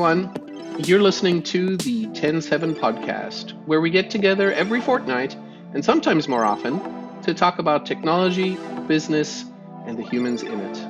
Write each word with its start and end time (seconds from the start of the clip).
everyone. 0.00 0.78
You're 0.78 1.02
listening 1.02 1.42
to 1.42 1.76
the 1.76 2.06
TEN7 2.06 2.74
podcast, 2.76 3.50
where 3.66 3.82
we 3.82 3.90
get 3.90 4.08
together 4.08 4.50
every 4.50 4.80
fortnight, 4.80 5.36
and 5.74 5.84
sometimes 5.84 6.26
more 6.26 6.42
often, 6.42 6.80
to 7.20 7.34
talk 7.34 7.58
about 7.58 7.84
technology, 7.84 8.56
business, 8.88 9.44
and 9.86 9.98
the 9.98 10.02
humans 10.02 10.42
in 10.42 10.58
it. 10.58 10.86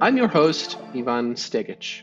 I'm 0.00 0.16
your 0.16 0.26
host, 0.26 0.76
Ivan 0.92 1.36
Stegic. 1.36 2.02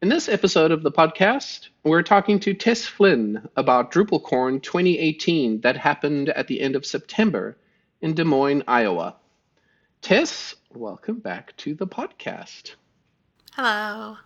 In 0.00 0.08
this 0.08 0.30
episode 0.30 0.70
of 0.70 0.82
the 0.82 0.90
podcast, 0.90 1.68
we're 1.84 2.02
talking 2.02 2.40
to 2.40 2.54
Tess 2.54 2.86
Flynn 2.86 3.46
about 3.56 3.92
DrupalCorn 3.92 4.62
2018 4.62 5.60
that 5.60 5.76
happened 5.76 6.30
at 6.30 6.46
the 6.46 6.62
end 6.62 6.76
of 6.76 6.86
September 6.86 7.58
in 8.00 8.14
Des 8.14 8.24
Moines, 8.24 8.62
Iowa. 8.66 9.16
Tess, 10.00 10.54
welcome 10.74 11.18
back 11.18 11.54
to 11.58 11.74
the 11.74 11.86
podcast. 11.86 12.76
Hello. 13.52 14.16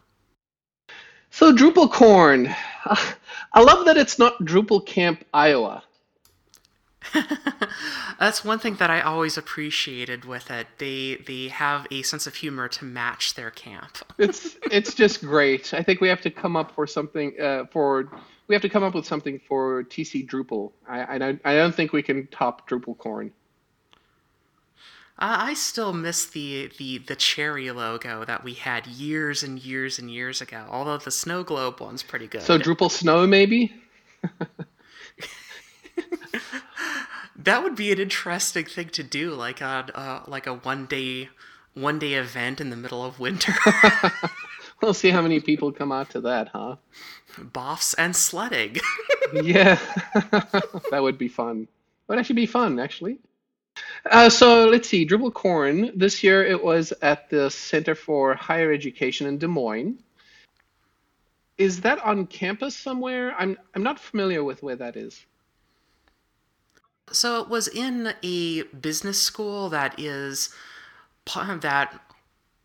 So 1.30 1.54
DrupalCorn, 1.54 2.54
I 3.52 3.60
love 3.60 3.86
that 3.86 3.96
it's 3.96 4.18
not 4.18 4.38
Drupal 4.40 4.84
Camp 4.84 5.24
Iowa. 5.32 5.82
That's 8.20 8.44
one 8.44 8.58
thing 8.58 8.76
that 8.76 8.90
I 8.90 9.00
always 9.00 9.38
appreciated 9.38 10.24
with 10.24 10.50
it. 10.50 10.66
They 10.78 11.16
they 11.26 11.48
have 11.48 11.86
a 11.90 12.02
sense 12.02 12.26
of 12.26 12.34
humor 12.34 12.68
to 12.68 12.84
match 12.84 13.34
their 13.34 13.50
camp. 13.50 13.98
it's 14.18 14.56
it's 14.70 14.94
just 14.94 15.20
great. 15.22 15.72
I 15.72 15.82
think 15.82 16.00
we 16.00 16.08
have 16.08 16.20
to 16.22 16.30
come 16.30 16.56
up 16.56 16.72
for 16.72 16.86
something 16.86 17.32
uh, 17.40 17.64
for 17.72 18.10
we 18.48 18.54
have 18.54 18.62
to 18.62 18.68
come 18.68 18.82
up 18.82 18.94
with 18.94 19.06
something 19.06 19.40
for 19.48 19.84
TC 19.84 20.28
Drupal. 20.28 20.72
I 20.88 21.14
I 21.14 21.18
don't, 21.18 21.40
I 21.44 21.54
don't 21.54 21.74
think 21.74 21.92
we 21.92 22.02
can 22.02 22.26
top 22.28 22.68
DrupalCorn. 22.68 23.30
Uh, 25.20 25.36
I 25.38 25.54
still 25.54 25.92
miss 25.92 26.24
the, 26.24 26.70
the 26.78 26.96
the 26.98 27.14
cherry 27.14 27.70
logo 27.70 28.24
that 28.24 28.42
we 28.42 28.54
had 28.54 28.86
years 28.86 29.42
and 29.42 29.58
years 29.58 29.98
and 29.98 30.10
years 30.10 30.40
ago. 30.40 30.64
Although 30.70 30.96
the 30.96 31.10
snow 31.10 31.42
globe 31.42 31.78
one's 31.80 32.02
pretty 32.02 32.26
good. 32.26 32.40
So 32.42 32.58
Drupal 32.58 32.90
Snow 32.90 33.26
maybe. 33.26 33.74
that 37.36 37.62
would 37.62 37.76
be 37.76 37.92
an 37.92 37.98
interesting 37.98 38.64
thing 38.64 38.88
to 38.90 39.02
do, 39.02 39.34
like 39.34 39.60
a 39.60 39.86
uh, 39.94 40.22
like 40.26 40.46
a 40.46 40.54
one 40.54 40.86
day 40.86 41.28
one 41.74 41.98
day 41.98 42.14
event 42.14 42.60
in 42.60 42.70
the 42.70 42.76
middle 42.76 43.04
of 43.04 43.20
winter. 43.20 43.52
we'll 44.82 44.94
see 44.94 45.10
how 45.10 45.20
many 45.22 45.40
people 45.40 45.70
come 45.70 45.92
out 45.92 46.08
to 46.10 46.20
that, 46.22 46.48
huh? 46.48 46.76
BOFs 47.38 47.94
and 47.98 48.16
sledding. 48.16 48.76
yeah, 49.34 49.78
that 50.90 51.00
would 51.02 51.18
be 51.18 51.28
fun. 51.28 51.68
Would 52.08 52.18
actually 52.18 52.36
be 52.36 52.46
fun, 52.46 52.78
actually. 52.78 53.18
Uh, 54.10 54.28
so 54.28 54.66
let's 54.66 54.88
see, 54.88 55.06
DrupalCorn. 55.06 55.92
This 55.98 56.22
year 56.22 56.44
it 56.44 56.62
was 56.62 56.92
at 57.02 57.28
the 57.30 57.50
Center 57.50 57.94
for 57.94 58.34
Higher 58.34 58.72
Education 58.72 59.26
in 59.26 59.38
Des 59.38 59.46
Moines. 59.46 59.98
Is 61.58 61.82
that 61.82 61.98
on 62.02 62.26
campus 62.26 62.74
somewhere? 62.74 63.34
I'm 63.38 63.58
I'm 63.74 63.82
not 63.82 64.00
familiar 64.00 64.42
with 64.42 64.62
where 64.62 64.76
that 64.76 64.96
is. 64.96 65.26
So 67.12 67.40
it 67.42 67.48
was 67.48 67.68
in 67.68 68.14
a 68.22 68.62
business 68.62 69.20
school 69.20 69.68
that 69.68 69.98
is 69.98 70.50
that 71.60 72.00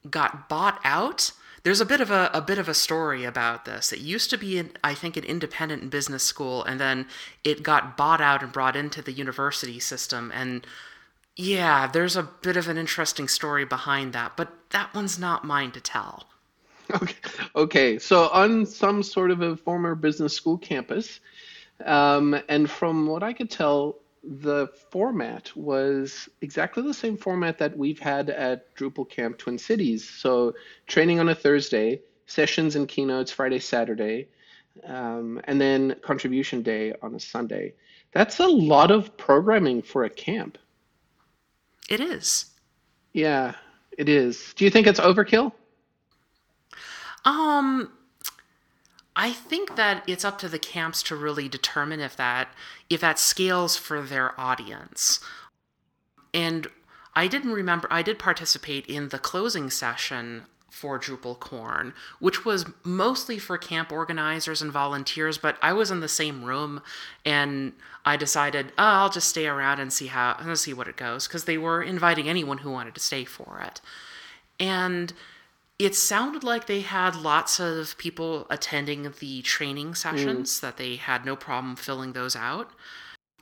got 0.09 0.50
bought 0.50 0.79
out. 0.83 1.31
There's 1.63 1.81
a 1.81 1.85
bit 1.85 2.00
of 2.00 2.11
a, 2.11 2.29
a 2.33 2.41
bit 2.41 2.59
of 2.59 2.69
a 2.69 2.73
story 2.73 3.25
about 3.25 3.66
this. 3.66 3.91
It 3.91 4.00
used 4.00 4.29
to 4.29 4.38
be, 4.38 4.59
an, 4.59 4.72
I 4.83 4.94
think, 4.94 5.17
an 5.17 5.23
independent 5.23 5.89
business 5.89 6.23
school, 6.23 6.63
and 6.63 6.79
then 6.79 7.07
it 7.44 7.63
got 7.63 7.97
bought 7.97 8.22
out 8.22 8.44
and 8.44 8.52
brought 8.52 8.75
into 8.75 9.02
the 9.02 9.11
university 9.11 9.79
system. 9.79 10.31
And 10.33 10.66
yeah, 11.36 11.88
there's 11.88 12.16
a 12.16 12.23
bit 12.23 12.58
of 12.58 12.67
an 12.67 12.78
interesting 12.78 13.28
story 13.28 13.66
behind 13.66 14.13
that, 14.13 14.38
but 14.38 14.53
that 14.69 14.94
one's 14.94 15.19
not 15.19 15.44
mine 15.44 15.72
to 15.72 15.81
tell. 15.81 16.28
Okay. 16.94 17.16
Okay. 17.56 18.00
So 18.00 18.29
on 18.29 18.66
some 18.66 19.01
sort 19.01 19.31
of 19.31 19.41
a 19.41 19.57
former 19.57 19.96
business 19.96 20.34
school 20.34 20.57
campus, 20.57 21.19
um, 21.84 22.40
and 22.47 22.69
from 22.69 23.07
what 23.07 23.23
I 23.23 23.34
could 23.34 23.50
tell, 23.50 23.97
the 24.23 24.68
format 24.91 25.56
was 25.56 26.29
exactly 26.41 26.84
the 26.84 26.94
same 26.94 27.18
format 27.18 27.57
that 27.57 27.78
we've 27.78 28.00
had 28.00 28.29
at 28.29 28.75
Drupal 28.75 29.09
Camp 29.09 29.38
Twin 29.38 29.57
Cities. 29.57 30.07
So 30.07 30.53
training 30.88 31.19
on 31.19 31.29
a 31.29 31.35
Thursday, 31.35 32.02
sessions 32.28 32.75
and 32.75 32.88
keynotes 32.88 33.31
Friday, 33.31 33.59
Saturday, 33.59 34.28
um, 34.85 35.41
and 35.46 35.59
then 35.59 35.96
contribution 36.02 36.62
day 36.62 36.94
on 37.02 37.16
a 37.16 37.19
Sunday. 37.19 37.73
That's 38.13 38.40
a 38.40 38.47
lot 38.47 38.91
of 38.91 39.16
programming 39.17 39.81
for 39.81 40.06
a 40.06 40.09
camp. 40.09 40.57
It 41.90 42.00
is. 42.00 42.46
Yeah, 43.13 43.56
it 43.97 44.09
is. 44.09 44.53
Do 44.56 44.66
you 44.66 44.72
think 44.72 44.88
it's 44.88 45.00
overkill? 45.00 45.51
Um, 47.23 47.91
I 49.16 49.31
think 49.31 49.75
that 49.75 50.03
it's 50.07 50.25
up 50.25 50.38
to 50.40 50.50
the 50.50 50.59
camps 50.59 51.01
to 51.03 51.16
really 51.16 51.47
determine 51.47 52.00
if 52.00 52.16
that 52.18 52.50
if 52.90 53.01
that 53.01 53.19
scales 53.19 53.78
for 53.78 54.01
their 54.01 54.40
audience. 54.40 55.19
And 56.34 56.68
I 57.16 57.28
didn't 57.28 57.53
remember 57.53 57.88
I 57.90 58.02
did 58.02 58.19
participate 58.19 58.85
in 58.88 59.09
the 59.09 59.19
closing 59.19 59.69
session 59.69 60.44
for 60.75 61.00
DrupalCorn, 61.00 61.94
which 62.19 62.44
was 62.44 62.66
mostly 62.84 63.40
for 63.40 63.58
camp 63.58 63.94
organizers 63.94 64.62
and 64.62 64.74
volunteers, 64.74 65.38
but 65.38 65.58
I 65.62 65.72
was 65.72 65.90
in 65.90 66.02
the 66.02 66.09
same 66.09 66.44
room 66.44 66.81
and 67.24 67.72
I 68.03 68.18
decided, 68.18 68.74
oh, 68.78 68.84
I'll 68.84 69.09
just 69.09 69.30
stay 69.30 69.47
around 69.47 69.80
and 69.80 69.94
see 69.94 70.08
how 70.08 70.35
and 70.38 70.59
see 70.59 70.74
what 70.74 70.90
it 70.90 70.97
goes 70.97 71.28
because 71.28 71.46
they 71.46 71.58
were 71.58 71.81
inviting 71.81 72.28
anyone 72.28 72.58
who 72.58 72.72
wanted 72.72 72.94
to 72.96 73.00
stay 73.00 73.24
for 73.24 73.62
it. 73.66 73.80
And 74.59 75.14
it 75.80 75.96
sounded 75.96 76.44
like 76.44 76.68
they 76.68 76.81
had 76.81 77.16
lots 77.16 77.58
of 77.58 77.97
people 77.97 78.46
attending 78.50 79.14
the 79.22 79.41
training 79.44 79.96
sessions, 79.96 80.58
mm. 80.58 80.59
that 80.59 80.75
they 80.75 80.97
had 80.97 81.25
no 81.25 81.38
problem 81.38 81.78
filling 81.78 82.12
those 82.12 82.35
out. 82.35 82.72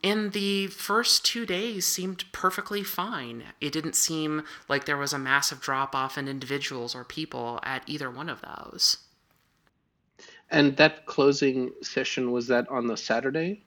And 0.03 0.33
the 0.33 0.67
first 0.67 1.23
two 1.23 1.45
days 1.45 1.85
seemed 1.85 2.25
perfectly 2.33 2.83
fine. 2.83 3.43
It 3.61 3.71
didn't 3.71 3.95
seem 3.95 4.43
like 4.67 4.85
there 4.85 4.97
was 4.97 5.13
a 5.13 5.19
massive 5.19 5.61
drop 5.61 5.95
off 5.95 6.17
in 6.17 6.27
individuals 6.27 6.93
or 6.93 7.05
people 7.05 7.61
at 7.63 7.83
either 7.87 8.11
one 8.11 8.29
of 8.29 8.41
those. 8.41 8.97
And 10.51 10.75
that 10.75 11.05
closing 11.05 11.71
session 11.81 12.31
was 12.31 12.47
that 12.47 12.67
on 12.69 12.87
the 12.87 12.97
Saturday? 12.97 13.63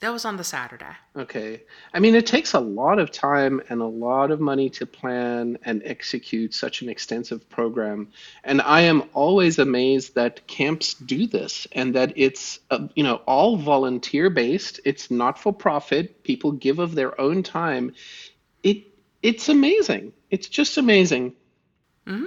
That 0.00 0.14
was 0.14 0.24
on 0.24 0.38
the 0.38 0.44
Saturday. 0.44 0.96
Okay. 1.14 1.62
I 1.92 2.00
mean, 2.00 2.14
it 2.14 2.26
takes 2.26 2.54
a 2.54 2.60
lot 2.60 2.98
of 2.98 3.10
time 3.10 3.60
and 3.68 3.82
a 3.82 3.86
lot 3.86 4.30
of 4.30 4.40
money 4.40 4.70
to 4.70 4.86
plan 4.86 5.58
and 5.62 5.82
execute 5.84 6.54
such 6.54 6.80
an 6.80 6.88
extensive 6.88 7.46
program. 7.50 8.08
And 8.42 8.62
I 8.62 8.82
am 8.82 9.04
always 9.12 9.58
amazed 9.58 10.14
that 10.14 10.46
camps 10.46 10.94
do 10.94 11.26
this 11.26 11.66
and 11.72 11.94
that 11.96 12.14
it's, 12.16 12.60
uh, 12.70 12.88
you 12.94 13.04
know, 13.04 13.16
all 13.26 13.58
volunteer 13.58 14.30
based. 14.30 14.80
It's 14.86 15.10
not 15.10 15.38
for 15.38 15.52
profit. 15.52 16.24
People 16.24 16.52
give 16.52 16.78
of 16.78 16.94
their 16.94 17.20
own 17.20 17.42
time. 17.42 17.92
It 18.62 18.84
it's 19.22 19.50
amazing. 19.50 20.14
It's 20.30 20.48
just 20.48 20.78
amazing. 20.78 21.34
Hmm. 22.06 22.24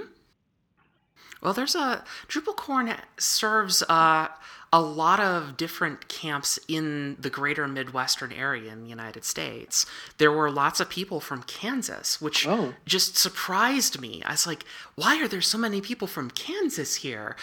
Well, 1.44 1.52
there's 1.52 1.74
a 1.74 2.02
DrupalCorn 2.28 2.96
serves 3.18 3.82
uh, 3.82 4.28
a 4.72 4.80
lot 4.80 5.20
of 5.20 5.56
different 5.56 6.08
camps 6.08 6.58
in 6.66 7.16
the 7.20 7.28
greater 7.28 7.68
Midwestern 7.68 8.32
area 8.32 8.72
in 8.72 8.82
the 8.82 8.88
United 8.88 9.24
States. 9.24 9.84
There 10.16 10.32
were 10.32 10.50
lots 10.50 10.80
of 10.80 10.88
people 10.88 11.20
from 11.20 11.42
Kansas, 11.42 12.20
which 12.20 12.46
oh. 12.48 12.74
just 12.86 13.16
surprised 13.16 14.00
me. 14.00 14.22
I 14.24 14.32
was 14.32 14.46
like, 14.46 14.64
why 14.94 15.22
are 15.22 15.28
there 15.28 15.42
so 15.42 15.58
many 15.58 15.80
people 15.82 16.08
from 16.08 16.30
Kansas 16.30 16.96
here? 16.96 17.36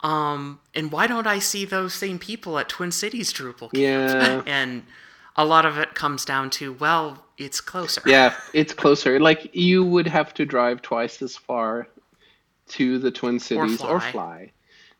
Um, 0.00 0.58
and 0.74 0.90
why 0.90 1.06
don't 1.06 1.26
I 1.26 1.38
see 1.38 1.64
those 1.64 1.94
same 1.94 2.18
people 2.18 2.58
at 2.58 2.68
Twin 2.70 2.90
Cities 2.90 3.32
Drupal 3.32 3.72
Camp? 3.72 3.74
Yeah. 3.74 4.42
and 4.46 4.84
a 5.36 5.44
lot 5.44 5.66
of 5.66 5.78
it 5.78 5.94
comes 5.94 6.24
down 6.24 6.50
to, 6.50 6.72
well, 6.72 7.24
it's 7.38 7.60
closer. 7.60 8.02
Yeah, 8.06 8.34
it's 8.54 8.72
closer. 8.72 9.20
Like 9.20 9.54
you 9.54 9.84
would 9.84 10.06
have 10.06 10.34
to 10.34 10.44
drive 10.44 10.82
twice 10.82 11.22
as 11.22 11.36
far 11.36 11.86
to 12.72 12.98
the 12.98 13.10
Twin 13.10 13.38
Cities 13.38 13.80
or 13.80 13.86
fly. 13.86 13.90
Or 13.90 14.00
fly 14.00 14.52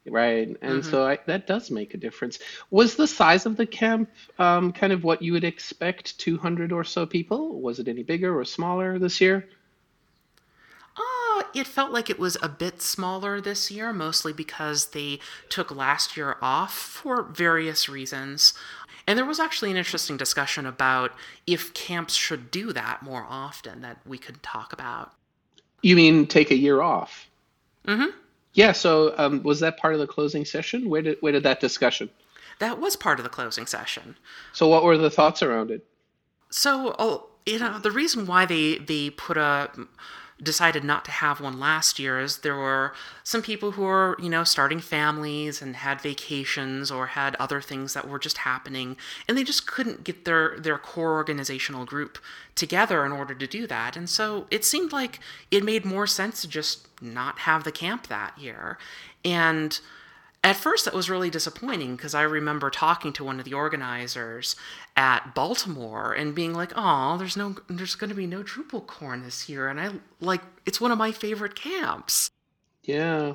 right? 0.07 0.49
And 0.49 0.83
mm-hmm. 0.83 0.91
so 0.91 1.07
I, 1.07 1.19
that 1.27 1.47
does 1.47 1.71
make 1.71 1.95
a 1.95 1.97
difference. 1.97 2.39
Was 2.71 2.97
the 2.97 3.07
size 3.07 3.47
of 3.47 3.57
the 3.57 3.67
camp 3.67 4.11
um, 4.39 4.73
kind 4.73 4.93
of 4.93 5.05
what 5.05 5.23
you 5.23 5.33
would 5.33 5.45
expect 5.45 6.19
200 6.19 6.73
or 6.73 6.85
so 6.85 7.07
people? 7.07 7.61
Was 7.61 7.79
it 7.79 7.89
any 7.89 8.03
bigger 8.03 8.37
or 8.37 8.45
smaller 8.45 8.99
this 8.99 9.21
year? 9.21 9.49
Uh, 10.97 11.43
it 11.55 11.67
felt 11.67 11.93
like 11.93 12.11
it 12.11 12.19
was 12.19 12.37
a 12.43 12.49
bit 12.49 12.83
smaller 12.83 13.41
this 13.41 13.71
year 13.71 13.93
mostly 13.93 14.33
because 14.33 14.87
they 14.87 15.21
took 15.49 15.71
last 15.71 16.17
year 16.17 16.37
off 16.43 16.75
for 16.75 17.23
various 17.23 17.89
reasons. 17.89 18.55
And 19.07 19.19
there 19.19 19.27
was 19.27 19.41
actually 19.41 19.71
an 19.71 19.77
interesting 19.77 20.17
discussion 20.17 20.65
about 20.65 21.13
if 21.47 21.75
camps 21.75 22.15
should 22.15 22.51
do 22.51 22.73
that 22.73 23.03
more 23.03 23.27
often 23.29 23.81
that 23.81 23.99
we 24.07 24.19
could 24.19 24.43
talk 24.43 24.73
about. 24.73 25.13
You 25.83 25.97
mean 25.97 26.27
take 26.27 26.53
a 26.53 26.57
year 26.57 26.81
off 26.81 27.29
mm-hmm 27.87 28.19
yeah. 28.55 28.73
So 28.73 29.15
um, 29.17 29.43
was 29.43 29.61
that 29.61 29.79
part 29.79 29.95
of 29.95 30.01
the 30.01 30.07
closing 30.07 30.45
session? 30.45 30.89
Where 30.89 31.03
did 31.03 31.19
where 31.21 31.33
did 31.33 31.43
that 31.45 31.61
discussion? 31.61 32.11
That 32.59 32.79
was 32.79 32.97
part 32.97 33.19
of 33.19 33.25
the 33.25 33.31
closing 33.31 33.67
session. 33.67 34.17
So 34.53 34.69
what 34.69 34.85
were 34.85 34.99
the 34.99 35.11
thoughts 35.11 35.43
around 35.43 35.71
it? 35.71 35.85
So, 36.51 36.95
oh, 36.99 37.31
you 37.47 37.59
know, 37.59 37.79
the 37.79 37.91
reason 37.91 38.27
why 38.27 38.47
they 38.47 38.79
they 38.79 39.11
put 39.11 39.37
a 39.37 39.71
decided 40.43 40.83
not 40.83 41.05
to 41.05 41.11
have 41.11 41.41
one 41.41 41.59
last 41.61 41.99
year 41.99 42.21
is 42.21 42.39
there 42.39 42.57
were 42.57 42.93
some 43.23 43.43
people 43.43 43.73
who 43.73 43.83
were, 43.83 44.17
you 44.21 44.29
know, 44.29 44.45
starting 44.45 44.81
families 44.81 45.63
and 45.63 45.77
had 45.77 46.01
vacations 46.01 46.91
or 46.91 47.09
had 47.09 47.37
other 47.37 47.61
things 47.61 47.95
that 47.95 48.09
were 48.09 48.19
just 48.19 48.39
happening 48.39 48.97
and 49.29 49.39
they 49.39 49.45
just 49.45 49.67
couldn't 49.67 50.05
get 50.05 50.25
their 50.25 50.59
their 50.59 50.79
core 50.79 51.15
organizational 51.15 51.85
group 51.85 52.19
together 52.55 53.07
in 53.07 53.13
order 53.13 53.35
to 53.35 53.47
do 53.47 53.67
that. 53.67 53.97
And 53.97 54.09
so 54.09 54.47
it 54.51 54.65
seemed 54.65 54.93
like 54.93 55.21
it 55.51 55.65
made 55.65 55.85
more 55.85 56.07
sense 56.07 56.41
to 56.43 56.49
just 56.49 56.89
not 57.01 57.41
have 57.41 57.65
the 57.65 57.73
camp 57.73 58.09
that 58.09 58.37
year. 58.39 58.79
And 59.25 59.79
at 60.45 60.57
first 60.57 60.85
that 60.85 60.95
was 60.95 61.09
really 61.09 61.31
disappointing 61.31 61.95
because 61.95 62.15
I 62.15 62.23
remember 62.23 62.69
talking 62.69 63.13
to 63.15 63.25
one 63.25 63.39
of 63.39 63.45
the 63.45 63.55
organizers 63.55 64.57
at 64.97 65.35
Baltimore 65.35 66.13
and 66.13 66.35
being 66.35 66.53
like, 66.53 66.73
"Oh, 66.75 67.17
there's 67.17 67.37
no 67.37 67.57
there's 67.69 67.95
going 67.95 68.11
to 68.11 68.17
be 68.17 68.27
no 68.27 68.43
DrupalCorn 68.43 69.25
this 69.25 69.49
year." 69.49 69.69
And 69.69 69.81
I 69.81 69.91
like 70.21 70.43
it's 70.67 70.81
one 70.81 70.91
of 70.91 70.99
my 70.99 71.13
favorite 71.13 71.55
camps. 71.55 72.31
Yeah. 72.83 73.35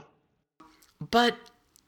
But 1.00 1.38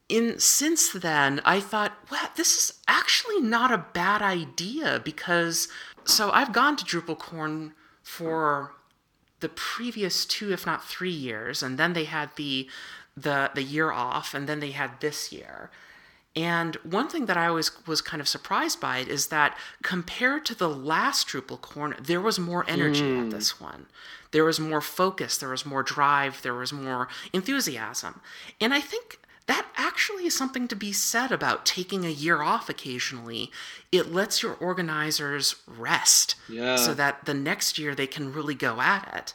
in 0.07 0.39
since 0.39 0.89
then, 0.93 1.41
I 1.43 1.59
thought, 1.59 1.97
"Well, 2.09 2.29
this 2.35 2.55
is 2.57 2.79
actually 2.87 3.41
not 3.41 3.71
a 3.71 3.85
bad 3.93 4.21
idea 4.21 5.01
because 5.03 5.67
so 6.05 6.31
I've 6.31 6.53
gone 6.53 6.77
to 6.77 6.85
DrupalCorn 6.85 7.73
for 8.03 8.73
the 9.41 9.49
previous 9.49 10.25
two 10.25 10.51
if 10.51 10.65
not 10.65 10.83
3 10.83 11.09
years 11.09 11.63
and 11.63 11.77
then 11.77 11.93
they 11.93 12.03
had 12.03 12.29
the 12.35 12.67
the 13.21 13.51
the 13.53 13.63
year 13.63 13.91
off 13.91 14.33
and 14.33 14.47
then 14.47 14.59
they 14.59 14.71
had 14.71 14.99
this 14.99 15.31
year. 15.31 15.69
And 16.35 16.75
one 16.77 17.09
thing 17.09 17.25
that 17.25 17.37
I 17.37 17.47
always 17.47 17.71
was 17.87 18.01
kind 18.01 18.21
of 18.21 18.27
surprised 18.27 18.79
by 18.79 18.99
it 18.99 19.07
is 19.07 19.27
that 19.27 19.57
compared 19.81 20.45
to 20.45 20.55
the 20.55 20.69
last 20.69 21.27
DrupalCorn, 21.27 22.05
there 22.05 22.21
was 22.21 22.39
more 22.39 22.63
energy 22.67 23.01
mm. 23.01 23.25
at 23.25 23.31
this 23.31 23.59
one. 23.59 23.87
There 24.31 24.45
was 24.45 24.59
more 24.59 24.81
focus, 24.81 25.37
there 25.37 25.49
was 25.49 25.65
more 25.65 25.81
drive, 25.81 26.41
there 26.43 26.53
was 26.53 26.71
more 26.71 27.07
enthusiasm. 27.33 28.21
And 28.61 28.73
I 28.73 28.79
think 28.79 29.19
that 29.47 29.65
actually 29.75 30.27
is 30.27 30.37
something 30.37 30.67
to 30.67 30.75
be 30.75 30.93
said 30.93 31.31
about 31.31 31.65
taking 31.65 32.05
a 32.05 32.09
year 32.09 32.43
off 32.43 32.69
occasionally. 32.69 33.49
It 33.91 34.13
lets 34.13 34.43
your 34.43 34.53
organizers 34.53 35.55
rest 35.65 36.35
yeah. 36.47 36.75
so 36.75 36.93
that 36.93 37.25
the 37.25 37.33
next 37.33 37.79
year 37.79 37.95
they 37.95 38.05
can 38.05 38.31
really 38.31 38.53
go 38.53 38.79
at 38.79 39.11
it. 39.15 39.33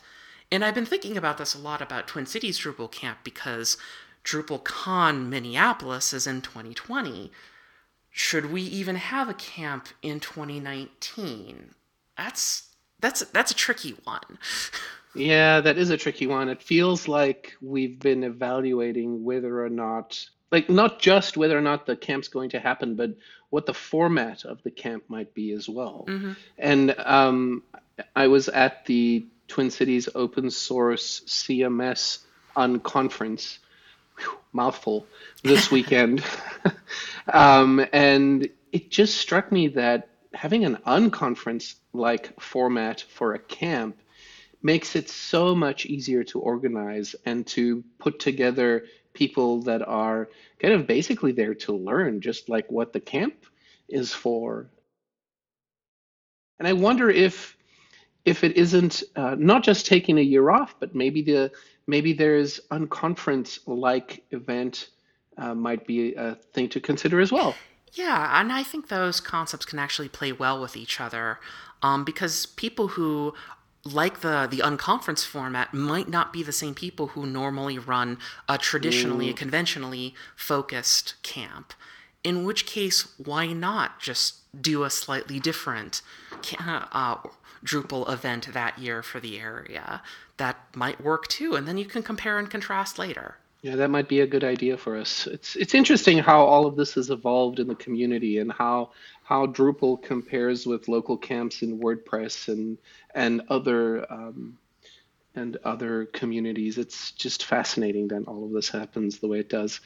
And 0.50 0.64
I've 0.64 0.74
been 0.74 0.86
thinking 0.86 1.16
about 1.16 1.38
this 1.38 1.54
a 1.54 1.58
lot 1.58 1.82
about 1.82 2.06
Twin 2.06 2.26
Cities 2.26 2.58
Drupal 2.58 2.90
Camp 2.90 3.18
because 3.24 3.76
DrupalCon 4.24 5.28
Minneapolis 5.28 6.12
is 6.12 6.26
in 6.26 6.40
2020. 6.40 7.30
Should 8.10 8.52
we 8.52 8.62
even 8.62 8.96
have 8.96 9.28
a 9.28 9.34
camp 9.34 9.88
in 10.02 10.20
2019? 10.20 11.74
That's 12.16 12.70
that's 13.00 13.20
that's 13.26 13.50
a 13.50 13.56
tricky 13.56 13.96
one. 14.04 14.38
yeah, 15.14 15.60
that 15.60 15.76
is 15.76 15.90
a 15.90 15.96
tricky 15.96 16.26
one. 16.26 16.48
It 16.48 16.62
feels 16.62 17.08
like 17.08 17.54
we've 17.60 17.98
been 17.98 18.22
evaluating 18.22 19.24
whether 19.24 19.64
or 19.64 19.68
not 19.68 20.24
like 20.52 20.70
not 20.70 21.00
just 21.00 21.36
whether 21.36 21.58
or 21.58 21.60
not 21.60 21.86
the 21.86 21.96
camp's 21.96 22.28
going 22.28 22.50
to 22.50 22.60
happen, 22.60 22.94
but 22.94 23.10
what 23.50 23.66
the 23.66 23.74
format 23.74 24.44
of 24.44 24.62
the 24.62 24.70
camp 24.70 25.04
might 25.08 25.34
be 25.34 25.52
as 25.52 25.68
well. 25.68 26.04
Mm-hmm. 26.08 26.32
And 26.58 26.94
um, 26.98 27.62
I 28.14 28.28
was 28.28 28.48
at 28.48 28.86
the 28.86 29.26
Twin 29.48 29.70
Cities 29.70 30.08
Open 30.14 30.50
Source 30.50 31.20
CMS 31.26 32.18
Unconference. 32.56 33.58
Mouthful 34.52 35.06
this 35.42 35.70
weekend. 35.70 36.22
um, 37.32 37.84
and 37.92 38.48
it 38.72 38.90
just 38.90 39.16
struck 39.18 39.50
me 39.50 39.68
that 39.68 40.08
having 40.32 40.64
an 40.64 40.76
unconference 40.86 41.74
like 41.92 42.40
format 42.40 43.00
for 43.08 43.34
a 43.34 43.38
camp 43.38 43.96
makes 44.62 44.96
it 44.96 45.08
so 45.08 45.54
much 45.54 45.86
easier 45.86 46.24
to 46.24 46.40
organize 46.40 47.14
and 47.26 47.46
to 47.46 47.84
put 47.98 48.18
together 48.18 48.84
people 49.12 49.62
that 49.62 49.82
are 49.86 50.28
kind 50.58 50.74
of 50.74 50.86
basically 50.86 51.32
there 51.32 51.54
to 51.54 51.72
learn, 51.72 52.20
just 52.20 52.48
like 52.48 52.70
what 52.70 52.92
the 52.92 53.00
camp 53.00 53.34
is 53.88 54.12
for. 54.12 54.66
And 56.58 56.66
I 56.66 56.72
wonder 56.72 57.10
if 57.10 57.56
if 58.24 58.42
it 58.42 58.56
isn't 58.56 59.02
uh, 59.16 59.36
not 59.38 59.62
just 59.62 59.86
taking 59.86 60.18
a 60.18 60.22
year 60.22 60.50
off, 60.50 60.74
but 60.80 60.94
maybe 60.94 61.22
the 61.22 61.50
maybe 61.86 62.12
there's 62.12 62.60
unconference 62.70 63.58
like 63.66 64.24
event 64.30 64.88
uh, 65.36 65.54
might 65.54 65.86
be 65.86 66.14
a 66.14 66.34
thing 66.52 66.68
to 66.70 66.80
consider 66.80 67.20
as 67.20 67.30
well. 67.30 67.54
Yeah, 67.92 68.40
and 68.40 68.52
I 68.52 68.62
think 68.62 68.88
those 68.88 69.20
concepts 69.20 69.66
can 69.66 69.78
actually 69.78 70.08
play 70.08 70.32
well 70.32 70.60
with 70.60 70.76
each 70.76 71.00
other 71.00 71.38
um, 71.82 72.04
because 72.04 72.46
people 72.46 72.88
who 72.88 73.34
like 73.84 74.20
the 74.20 74.48
the 74.50 74.58
unconference 74.58 75.24
format 75.24 75.74
might 75.74 76.08
not 76.08 76.32
be 76.32 76.42
the 76.42 76.52
same 76.52 76.74
people 76.74 77.08
who 77.08 77.26
normally 77.26 77.78
run 77.78 78.18
a 78.48 78.56
traditionally, 78.56 79.28
a 79.28 79.34
conventionally 79.34 80.14
focused 80.34 81.14
camp. 81.22 81.74
In 82.24 82.44
which 82.44 82.64
case, 82.64 83.06
why 83.18 83.52
not 83.52 84.00
just 84.00 84.36
do 84.60 84.82
a 84.82 84.88
slightly 84.88 85.38
different 85.38 86.00
uh, 86.58 87.16
Drupal 87.64 88.10
event 88.10 88.52
that 88.52 88.78
year 88.78 89.02
for 89.02 89.20
the 89.20 89.40
area. 89.40 90.02
That 90.36 90.58
might 90.74 91.02
work 91.02 91.28
too, 91.28 91.54
and 91.54 91.66
then 91.66 91.78
you 91.78 91.86
can 91.86 92.02
compare 92.02 92.38
and 92.38 92.50
contrast 92.50 92.98
later. 92.98 93.36
Yeah, 93.62 93.76
that 93.76 93.88
might 93.88 94.08
be 94.08 94.20
a 94.20 94.26
good 94.26 94.44
idea 94.44 94.76
for 94.76 94.94
us. 94.94 95.26
It's 95.26 95.56
it's 95.56 95.74
interesting 95.74 96.18
how 96.18 96.44
all 96.44 96.66
of 96.66 96.76
this 96.76 96.92
has 96.94 97.08
evolved 97.08 97.60
in 97.60 97.66
the 97.66 97.74
community 97.74 98.38
and 98.38 98.52
how 98.52 98.90
how 99.22 99.46
Drupal 99.46 100.02
compares 100.02 100.66
with 100.66 100.86
local 100.86 101.16
camps 101.16 101.62
in 101.62 101.80
WordPress 101.80 102.48
and 102.48 102.76
and 103.14 103.40
other 103.48 104.04
um, 104.12 104.58
and 105.34 105.56
other 105.64 106.04
communities. 106.04 106.76
It's 106.76 107.12
just 107.12 107.46
fascinating 107.46 108.08
that 108.08 108.28
all 108.28 108.44
of 108.44 108.52
this 108.52 108.68
happens 108.68 109.18
the 109.18 109.28
way 109.28 109.40
it 109.40 109.48
does. 109.48 109.80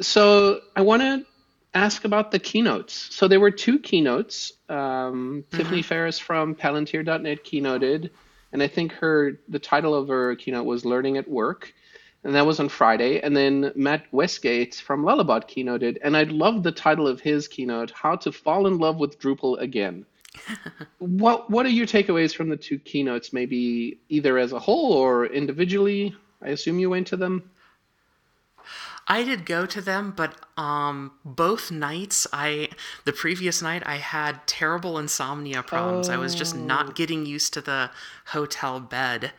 So 0.00 0.60
I 0.74 0.80
want 0.80 1.02
to 1.02 1.26
ask 1.76 2.04
about 2.04 2.30
the 2.30 2.38
keynotes. 2.38 3.14
So 3.14 3.28
there 3.28 3.40
were 3.40 3.50
two 3.50 3.78
keynotes. 3.78 4.52
Um, 4.68 4.76
mm-hmm. 4.76 5.56
Tiffany 5.56 5.82
Farriss 5.82 6.18
from 6.18 6.54
Palantir.net 6.54 7.44
keynoted, 7.44 8.10
and 8.52 8.62
I 8.62 8.68
think 8.68 8.92
her 8.92 9.38
the 9.48 9.58
title 9.58 9.94
of 9.94 10.08
her 10.08 10.34
keynote 10.36 10.64
was 10.64 10.84
"Learning 10.84 11.18
at 11.18 11.28
Work," 11.28 11.74
and 12.24 12.34
that 12.34 12.46
was 12.46 12.58
on 12.60 12.68
Friday. 12.68 13.20
And 13.20 13.36
then 13.36 13.72
Matt 13.76 14.04
Westgate 14.10 14.76
from 14.76 15.04
Lullabot 15.04 15.46
keynoted, 15.48 15.98
and 16.02 16.16
I 16.16 16.24
loved 16.24 16.64
the 16.64 16.72
title 16.72 17.06
of 17.06 17.20
his 17.20 17.46
keynote: 17.46 17.90
"How 17.90 18.16
to 18.16 18.32
Fall 18.32 18.66
in 18.66 18.78
Love 18.78 18.96
with 18.96 19.20
Drupal 19.20 19.60
Again." 19.60 20.06
what 20.98 21.50
What 21.50 21.66
are 21.66 21.76
your 21.80 21.86
takeaways 21.86 22.34
from 22.34 22.48
the 22.48 22.56
two 22.56 22.78
keynotes? 22.78 23.32
Maybe 23.32 23.98
either 24.08 24.38
as 24.38 24.52
a 24.52 24.58
whole 24.58 24.92
or 24.92 25.26
individually. 25.26 26.14
I 26.42 26.48
assume 26.50 26.78
you 26.78 26.90
went 26.90 27.06
to 27.08 27.16
them. 27.16 27.50
I 29.08 29.22
did 29.22 29.46
go 29.46 29.66
to 29.66 29.80
them, 29.80 30.12
but 30.16 30.34
um, 30.56 31.12
both 31.24 31.70
nights, 31.70 32.26
I 32.32 32.70
the 33.04 33.12
previous 33.12 33.62
night 33.62 33.82
I 33.86 33.96
had 33.96 34.46
terrible 34.46 34.98
insomnia 34.98 35.62
problems. 35.62 36.08
Oh. 36.08 36.14
I 36.14 36.16
was 36.16 36.34
just 36.34 36.56
not 36.56 36.90
oh. 36.90 36.92
getting 36.92 37.24
used 37.24 37.54
to 37.54 37.60
the 37.60 37.90
hotel 38.26 38.80
bed, 38.80 39.32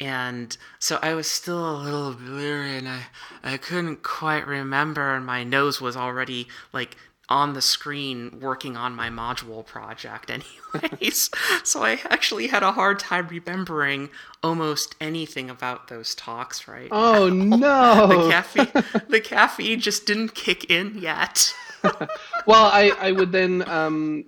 and 0.00 0.56
so 0.78 0.98
I 1.00 1.14
was 1.14 1.28
still 1.28 1.70
a 1.70 1.78
little 1.78 2.14
blurry, 2.14 2.76
and 2.76 2.88
I 2.88 3.06
I 3.44 3.56
couldn't 3.56 4.02
quite 4.02 4.46
remember, 4.46 5.14
and 5.14 5.24
my 5.24 5.44
nose 5.44 5.80
was 5.80 5.96
already 5.96 6.48
like 6.72 6.96
on 7.28 7.54
the 7.54 7.62
screen 7.62 8.38
working 8.40 8.76
on 8.76 8.94
my 8.94 9.08
module 9.08 9.64
project 9.64 10.30
anyways. 10.30 11.30
So 11.64 11.82
i 11.82 11.98
actually 12.10 12.48
had 12.48 12.62
a 12.62 12.72
hard 12.72 12.98
time 12.98 13.28
remembering 13.28 14.10
almost 14.42 14.94
anything 15.00 15.48
about 15.48 15.88
those 15.88 16.14
talks 16.14 16.68
right 16.68 16.88
oh 16.92 17.28
now. 17.28 17.56
no. 18.06 18.06
the 18.08 18.30
caffeine 18.30 19.02
the 19.08 19.20
caffeine 19.20 19.80
just 19.80 20.06
didn't 20.06 20.34
kick 20.34 20.70
in 20.70 20.98
yet. 20.98 21.52
Well 22.46 22.66
i 22.66 22.92
i 23.00 23.12
would 23.12 23.32
then 23.32 23.66
um, 23.68 24.24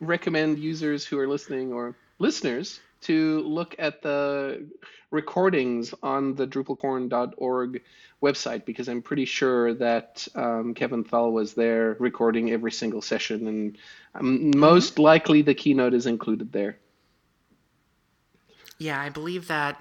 recommend 0.00 0.58
users 0.58 1.04
who 1.04 1.18
are 1.18 1.28
listening 1.28 1.72
or 1.72 1.94
listeners 2.18 2.80
to 3.02 3.40
look 3.40 3.74
at 3.78 4.02
the 4.02 4.66
recordings 5.10 5.94
on 6.02 6.34
the 6.34 6.46
drupalcorn.org 6.46 7.82
website 8.22 8.64
because 8.64 8.88
I'm 8.88 9.02
pretty 9.02 9.24
sure 9.24 9.74
that 9.74 10.26
um, 10.34 10.74
Kevin 10.74 11.04
Thull 11.04 11.32
was 11.32 11.54
there 11.54 11.96
recording 11.98 12.50
every 12.50 12.72
single 12.72 13.02
session, 13.02 13.46
and 13.46 13.78
um, 14.14 14.50
most 14.56 14.98
likely 14.98 15.42
the 15.42 15.54
keynote 15.54 15.94
is 15.94 16.06
included 16.06 16.52
there. 16.52 16.78
Yeah, 18.78 19.00
I 19.00 19.08
believe 19.08 19.48
that 19.48 19.76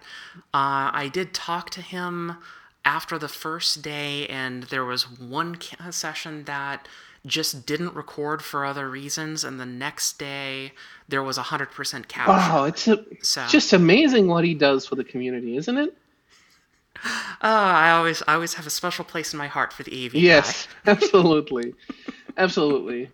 uh, 0.54 0.92
I 0.94 1.10
did 1.12 1.34
talk 1.34 1.70
to 1.72 1.82
him 1.82 2.38
after 2.86 3.18
the 3.18 3.28
first 3.28 3.82
day, 3.82 4.28
and 4.28 4.64
there 4.64 4.86
was 4.86 5.10
one 5.20 5.58
session 5.90 6.44
that 6.46 6.88
just 7.26 7.66
didn't 7.66 7.94
record 7.96 8.42
for 8.42 8.66
other 8.66 8.90
reasons, 8.90 9.44
and 9.44 9.60
the 9.60 9.66
next 9.66 10.20
day 10.20 10.72
there 11.08 11.24
was 11.24 11.38
a 11.38 11.44
hundred 11.44 11.72
percent 11.72 12.08
capture. 12.08 12.32
Wow, 12.32 12.66
it's 12.66 12.88
a, 12.88 13.04
so. 13.22 13.46
just 13.48 13.74
amazing 13.74 14.28
what 14.28 14.44
he 14.44 14.54
does 14.54 14.86
for 14.86 14.96
the 14.96 15.04
community, 15.04 15.58
isn't 15.58 15.78
it? 15.78 15.98
Oh, 17.04 17.10
I 17.42 17.92
always, 17.92 18.24
I 18.28 18.34
always 18.34 18.54
have 18.56 18.66
a 18.66 18.72
special 18.72 19.06
place 19.06 19.34
in 19.34 19.38
my 19.38 19.48
heart 19.48 19.74
for 19.74 19.84
the 19.84 20.06
AV. 20.06 20.16
Yes, 20.16 20.68
absolutely, 20.86 21.74
absolutely. 22.38 23.10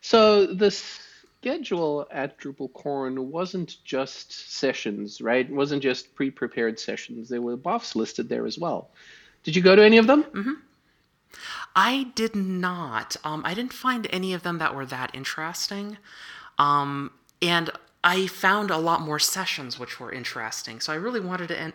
So 0.00 0.46
the 0.46 0.70
schedule 0.70 2.06
at 2.10 2.38
DrupalCorn 2.38 3.18
wasn't 3.18 3.76
just 3.84 4.52
sessions, 4.52 5.20
right? 5.20 5.48
It 5.48 5.54
wasn't 5.54 5.82
just 5.82 6.14
pre-prepared 6.14 6.78
sessions. 6.78 7.28
There 7.28 7.42
were 7.42 7.56
BOFs 7.56 7.94
listed 7.94 8.28
there 8.28 8.46
as 8.46 8.58
well. 8.58 8.90
Did 9.42 9.56
you 9.56 9.62
go 9.62 9.74
to 9.74 9.82
any 9.82 9.98
of 9.98 10.06
them? 10.06 10.24
Mm-hmm. 10.24 10.52
I 11.74 12.10
did 12.14 12.34
not. 12.34 13.16
Um, 13.24 13.42
I 13.44 13.54
didn't 13.54 13.72
find 13.72 14.06
any 14.10 14.32
of 14.34 14.42
them 14.42 14.58
that 14.58 14.74
were 14.74 14.86
that 14.86 15.10
interesting. 15.14 15.98
Um, 16.58 17.12
and 17.40 17.70
I 18.02 18.26
found 18.26 18.70
a 18.70 18.78
lot 18.78 19.02
more 19.02 19.18
sessions 19.18 19.78
which 19.78 20.00
were 20.00 20.12
interesting. 20.12 20.80
So 20.80 20.92
I 20.92 20.96
really 20.96 21.20
wanted 21.20 21.48
to 21.48 21.72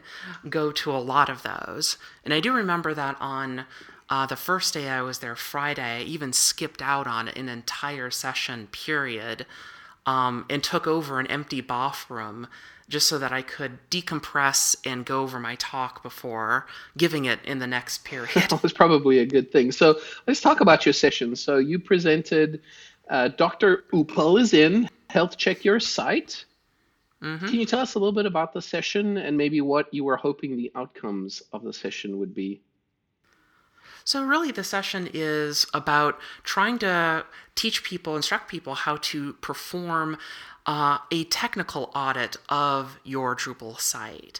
go 0.49 0.71
to 0.71 0.91
a 0.91 0.97
lot 0.97 1.29
of 1.29 1.43
those. 1.43 1.97
And 2.23 2.33
I 2.33 2.39
do 2.39 2.53
remember 2.53 2.93
that 2.93 3.17
on 3.19 3.65
uh, 4.09 4.25
the 4.25 4.35
first 4.35 4.73
day 4.73 4.89
I 4.89 5.01
was 5.01 5.19
there, 5.19 5.35
Friday, 5.35 5.99
I 5.99 6.01
even 6.01 6.33
skipped 6.33 6.81
out 6.81 7.07
on 7.07 7.27
an 7.29 7.49
entire 7.49 8.11
session 8.11 8.67
period 8.71 9.45
um, 10.05 10.45
and 10.49 10.63
took 10.63 10.85
over 10.85 11.19
an 11.19 11.27
empty 11.27 11.61
BOF 11.61 12.09
room 12.09 12.47
just 12.87 13.07
so 13.07 13.17
that 13.17 13.31
I 13.31 13.41
could 13.41 13.79
decompress 13.89 14.75
and 14.85 15.05
go 15.05 15.21
over 15.21 15.39
my 15.39 15.55
talk 15.55 16.03
before 16.03 16.67
giving 16.97 17.25
it 17.25 17.39
in 17.43 17.59
the 17.59 17.67
next 17.67 18.03
period. 18.03 18.29
that 18.49 18.61
was 18.61 18.73
probably 18.73 19.19
a 19.19 19.25
good 19.25 19.51
thing. 19.51 19.71
So 19.71 19.99
let's 20.27 20.41
talk 20.41 20.61
about 20.61 20.85
your 20.85 20.93
session. 20.93 21.35
So 21.35 21.57
you 21.57 21.79
presented 21.79 22.61
uh, 23.09 23.29
Dr. 23.29 23.85
Upal 23.93 24.39
is 24.39 24.53
in 24.53 24.89
Health 25.09 25.37
Check 25.37 25.65
Your 25.65 25.79
Site. 25.79 26.45
Mm-hmm. 27.21 27.47
Can 27.47 27.59
you 27.59 27.65
tell 27.65 27.79
us 27.79 27.95
a 27.95 27.99
little 27.99 28.13
bit 28.13 28.25
about 28.25 28.53
the 28.53 28.61
session 28.61 29.17
and 29.17 29.37
maybe 29.37 29.61
what 29.61 29.91
you 29.93 30.03
were 30.03 30.17
hoping 30.17 30.55
the 30.55 30.71
outcomes 30.75 31.41
of 31.53 31.63
the 31.63 31.73
session 31.73 32.19
would 32.19 32.35
be? 32.35 32.61
So, 34.03 34.23
really, 34.23 34.51
the 34.51 34.63
session 34.63 35.09
is 35.11 35.65
about 35.73 36.19
trying 36.43 36.77
to 36.79 37.25
teach 37.55 37.83
people, 37.83 38.15
instruct 38.15 38.47
people 38.47 38.75
how 38.75 38.97
to 38.97 39.33
perform 39.33 40.19
uh, 40.65 40.99
a 41.11 41.23
technical 41.25 41.91
audit 41.95 42.37
of 42.49 42.99
your 43.03 43.35
Drupal 43.35 43.79
site. 43.79 44.39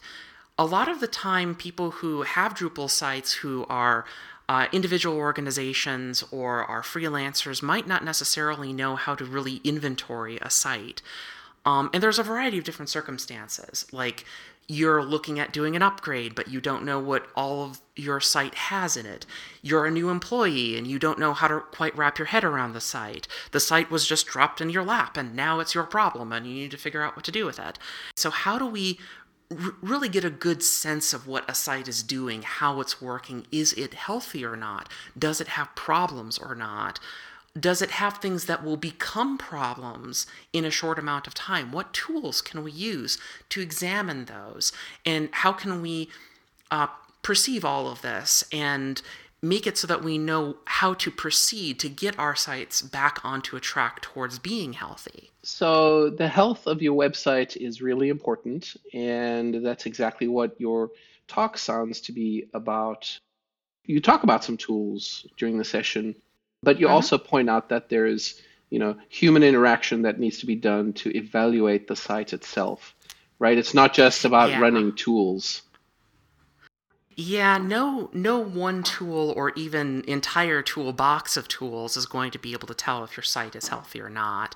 A 0.57 0.65
lot 0.65 0.87
of 0.87 0.99
the 0.99 1.07
time, 1.07 1.55
people 1.55 1.91
who 1.91 2.23
have 2.23 2.53
Drupal 2.53 2.89
sites 2.89 3.33
who 3.33 3.65
are 3.69 4.05
uh, 4.47 4.67
individual 4.71 5.17
organizations 5.17 6.23
or 6.31 6.63
are 6.63 6.81
freelancers 6.81 7.61
might 7.61 7.87
not 7.87 8.03
necessarily 8.03 8.71
know 8.71 8.95
how 8.95 9.15
to 9.15 9.25
really 9.25 9.59
inventory 9.63 10.37
a 10.41 10.49
site. 10.49 11.01
Um, 11.65 11.89
and 11.93 12.01
there's 12.01 12.19
a 12.19 12.23
variety 12.23 12.59
of 12.59 12.63
different 12.63 12.89
circumstances, 12.89 13.87
like 13.91 14.23
you're 14.67 15.03
looking 15.03 15.39
at 15.39 15.53
doing 15.53 15.75
an 15.75 15.83
upgrade, 15.83 16.33
but 16.33 16.47
you 16.47 16.59
don't 16.59 16.83
know 16.83 16.99
what 16.99 17.27
all 17.35 17.63
of 17.63 17.81
your 17.95 18.19
site 18.19 18.55
has 18.55 18.97
in 18.97 19.05
it. 19.05 19.25
You're 19.61 19.85
a 19.85 19.91
new 19.91 20.09
employee 20.09 20.77
and 20.77 20.87
you 20.87 20.97
don't 20.97 21.19
know 21.19 21.33
how 21.33 21.47
to 21.47 21.59
quite 21.59 21.95
wrap 21.95 22.17
your 22.17 22.27
head 22.27 22.43
around 22.43 22.73
the 22.73 22.81
site. 22.81 23.27
The 23.51 23.59
site 23.59 23.91
was 23.91 24.07
just 24.07 24.25
dropped 24.25 24.61
in 24.61 24.71
your 24.71 24.83
lap 24.83 25.17
and 25.17 25.35
now 25.35 25.59
it's 25.59 25.75
your 25.75 25.83
problem 25.83 26.31
and 26.31 26.47
you 26.47 26.53
need 26.53 26.71
to 26.71 26.77
figure 26.77 27.03
out 27.03 27.15
what 27.15 27.25
to 27.25 27.31
do 27.31 27.45
with 27.45 27.59
it. 27.59 27.77
So, 28.15 28.31
how 28.31 28.57
do 28.57 28.65
we 28.65 28.99
r- 29.51 29.75
really 29.81 30.09
get 30.09 30.25
a 30.25 30.31
good 30.31 30.63
sense 30.63 31.13
of 31.13 31.27
what 31.27 31.49
a 31.49 31.53
site 31.53 31.87
is 31.87 32.01
doing, 32.01 32.41
how 32.41 32.81
it's 32.81 33.01
working? 33.01 33.45
Is 33.51 33.73
it 33.73 33.93
healthy 33.93 34.43
or 34.43 34.55
not? 34.55 34.89
Does 35.17 35.39
it 35.39 35.49
have 35.49 35.75
problems 35.75 36.39
or 36.39 36.55
not? 36.55 36.99
Does 37.57 37.81
it 37.81 37.91
have 37.91 38.17
things 38.17 38.45
that 38.45 38.63
will 38.63 38.77
become 38.77 39.37
problems 39.37 40.27
in 40.51 40.65
a 40.65 40.71
short 40.71 40.99
amount 40.99 41.25
of 41.25 41.33
time? 41.33 41.71
What 41.71 41.93
tools 41.93 42.41
can 42.41 42.63
we 42.63 42.71
use 42.71 43.17
to 43.49 43.61
examine 43.61 44.25
those? 44.25 44.73
And 45.05 45.29
how 45.31 45.53
can 45.53 45.81
we 45.81 46.09
uh, 46.69 46.87
perceive 47.21 47.63
all 47.63 47.87
of 47.87 48.01
this 48.01 48.43
and 48.51 49.01
make 49.41 49.67
it 49.67 49.77
so 49.77 49.87
that 49.87 50.03
we 50.03 50.17
know 50.17 50.57
how 50.65 50.93
to 50.95 51.11
proceed 51.11 51.79
to 51.79 51.87
get 51.87 52.17
our 52.19 52.35
sites 52.35 52.81
back 52.81 53.23
onto 53.23 53.55
a 53.55 53.61
track 53.61 54.01
towards 54.01 54.37
being 54.37 54.73
healthy? 54.73 55.31
So, 55.43 56.09
the 56.09 56.27
health 56.27 56.67
of 56.67 56.81
your 56.81 56.97
website 56.97 57.55
is 57.55 57.81
really 57.81 58.09
important, 58.09 58.75
and 58.93 59.65
that's 59.65 59.85
exactly 59.85 60.27
what 60.27 60.59
your 60.59 60.89
talk 61.27 61.57
sounds 61.57 62.01
to 62.01 62.11
be 62.11 62.49
about. 62.53 63.17
You 63.85 64.01
talk 64.01 64.23
about 64.23 64.43
some 64.43 64.57
tools 64.57 65.27
during 65.37 65.59
the 65.59 65.63
session 65.63 66.15
but 66.65 66.79
you 66.79 66.87
mm-hmm. 66.87 66.95
also 66.95 67.17
point 67.17 67.49
out 67.49 67.69
that 67.69 67.87
there 67.87 68.05
is, 68.05 68.41
you 68.69 68.79
know, 68.79 68.97
human 69.07 69.43
interaction 69.43 70.01
that 70.01 70.19
needs 70.19 70.39
to 70.39 70.45
be 70.45 70.55
done 70.55 70.91
to 70.93 71.15
evaluate 71.15 71.87
the 71.87 71.95
site 71.95 72.33
itself, 72.33 72.93
right? 73.39 73.57
It's 73.57 73.73
not 73.73 73.93
just 73.93 74.25
about 74.25 74.49
yeah. 74.49 74.59
running 74.59 74.93
tools. 74.95 75.61
Yeah, 77.17 77.57
no 77.57 78.09
no 78.11 78.39
one 78.39 78.83
tool 78.83 79.33
or 79.37 79.53
even 79.55 80.03
entire 80.05 80.61
toolbox 80.61 81.37
of 81.37 81.47
tools 81.47 81.95
is 81.95 82.05
going 82.05 82.31
to 82.31 82.39
be 82.39 82.51
able 82.51 82.67
to 82.67 82.73
tell 82.73 83.05
if 83.05 83.15
your 83.15 83.23
site 83.23 83.55
is 83.55 83.69
healthy 83.69 84.01
or 84.01 84.09
not. 84.09 84.55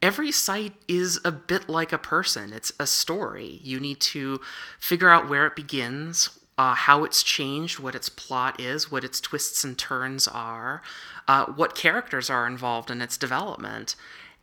Every 0.00 0.32
site 0.32 0.74
is 0.86 1.20
a 1.24 1.32
bit 1.32 1.68
like 1.68 1.92
a 1.92 1.98
person. 1.98 2.52
It's 2.52 2.72
a 2.78 2.86
story. 2.86 3.60
You 3.62 3.80
need 3.80 4.00
to 4.00 4.40
figure 4.78 5.10
out 5.10 5.28
where 5.28 5.44
it 5.44 5.56
begins, 5.56 6.38
uh, 6.58 6.74
how 6.74 7.04
it's 7.04 7.22
changed, 7.22 7.78
what 7.78 7.94
its 7.94 8.08
plot 8.08 8.60
is, 8.60 8.90
what 8.90 9.04
its 9.04 9.20
twists 9.20 9.62
and 9.62 9.78
turns 9.78 10.26
are, 10.26 10.82
uh, 11.28 11.46
what 11.46 11.74
characters 11.74 12.28
are 12.28 12.46
involved 12.46 12.90
in 12.90 13.00
its 13.00 13.16
development, 13.16 13.94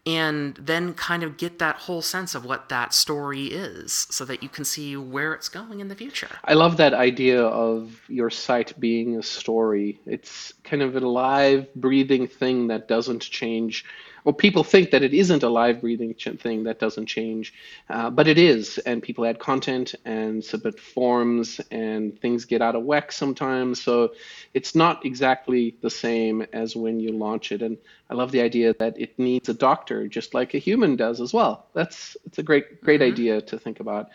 and 0.06 0.56
then 0.56 0.94
kind 0.94 1.24
of 1.24 1.36
get 1.36 1.60
that 1.60 1.76
whole 1.76 2.02
sense 2.02 2.36
of 2.36 2.46
what 2.46 2.70
that 2.70 2.94
story 2.94 3.46
is 3.46 4.08
so 4.12 4.24
that 4.24 4.42
you 4.42 4.48
can 4.48 4.64
see 4.64 4.96
where 4.96 5.34
it's 5.34 5.50
going 5.50 5.80
in 5.80 5.88
the 5.88 5.96
future. 5.96 6.30
I 6.46 6.54
love 6.54 6.78
that 6.78 6.94
idea 6.94 7.44
of 7.44 8.00
your 8.08 8.30
site 8.30 8.80
being 8.80 9.18
a 9.18 9.24
story. 9.24 10.00
It's 10.06 10.54
kind 10.64 10.84
of 10.84 10.96
a 10.96 11.00
live, 11.00 11.74
breathing 11.74 12.28
thing 12.28 12.68
that 12.68 12.88
doesn't 12.88 13.22
change 13.22 13.84
well, 14.26 14.34
people 14.34 14.64
think 14.64 14.90
that 14.90 15.04
it 15.04 15.14
isn't 15.14 15.44
a 15.44 15.50
live 15.50 15.82
breathing 15.82 16.16
thing 16.16 16.64
that 16.64 16.80
doesn't 16.80 17.06
change, 17.06 17.54
uh, 17.92 18.10
but 18.10 18.28
it 18.28 18.40
is. 18.40 18.80
And 18.80 19.02
people 19.02 19.24
add 19.24 19.38
content 19.38 19.94
and 20.04 20.44
submit 20.44 20.80
forms, 20.80 21.62
and 21.70 22.20
things 22.20 22.46
get 22.46 22.60
out 22.60 22.76
of 22.76 22.84
whack 22.84 23.12
sometimes. 23.12 23.84
So 23.84 24.14
it's 24.56 24.74
not 24.74 25.06
exactly 25.06 25.78
the 25.82 25.92
same 25.92 26.42
as 26.54 26.76
when 26.76 27.00
you 27.00 27.12
launch 27.12 27.52
it. 27.52 27.62
And 27.62 27.78
I 28.10 28.16
love 28.16 28.32
the 28.32 28.42
idea 28.42 28.74
that 28.80 29.00
it 29.00 29.18
needs 29.20 29.48
a 29.48 29.54
doctor, 29.54 30.08
just 30.08 30.34
like 30.34 30.56
a 30.56 30.58
human 30.58 30.96
does 30.96 31.22
as 31.22 31.32
well. 31.32 31.68
That's 31.74 32.18
it's 32.26 32.40
a 32.40 32.44
great 32.44 32.82
great 32.82 33.02
mm-hmm. 33.02 33.14
idea 33.14 33.42
to 33.42 33.60
think 33.60 33.80
about. 33.80 34.10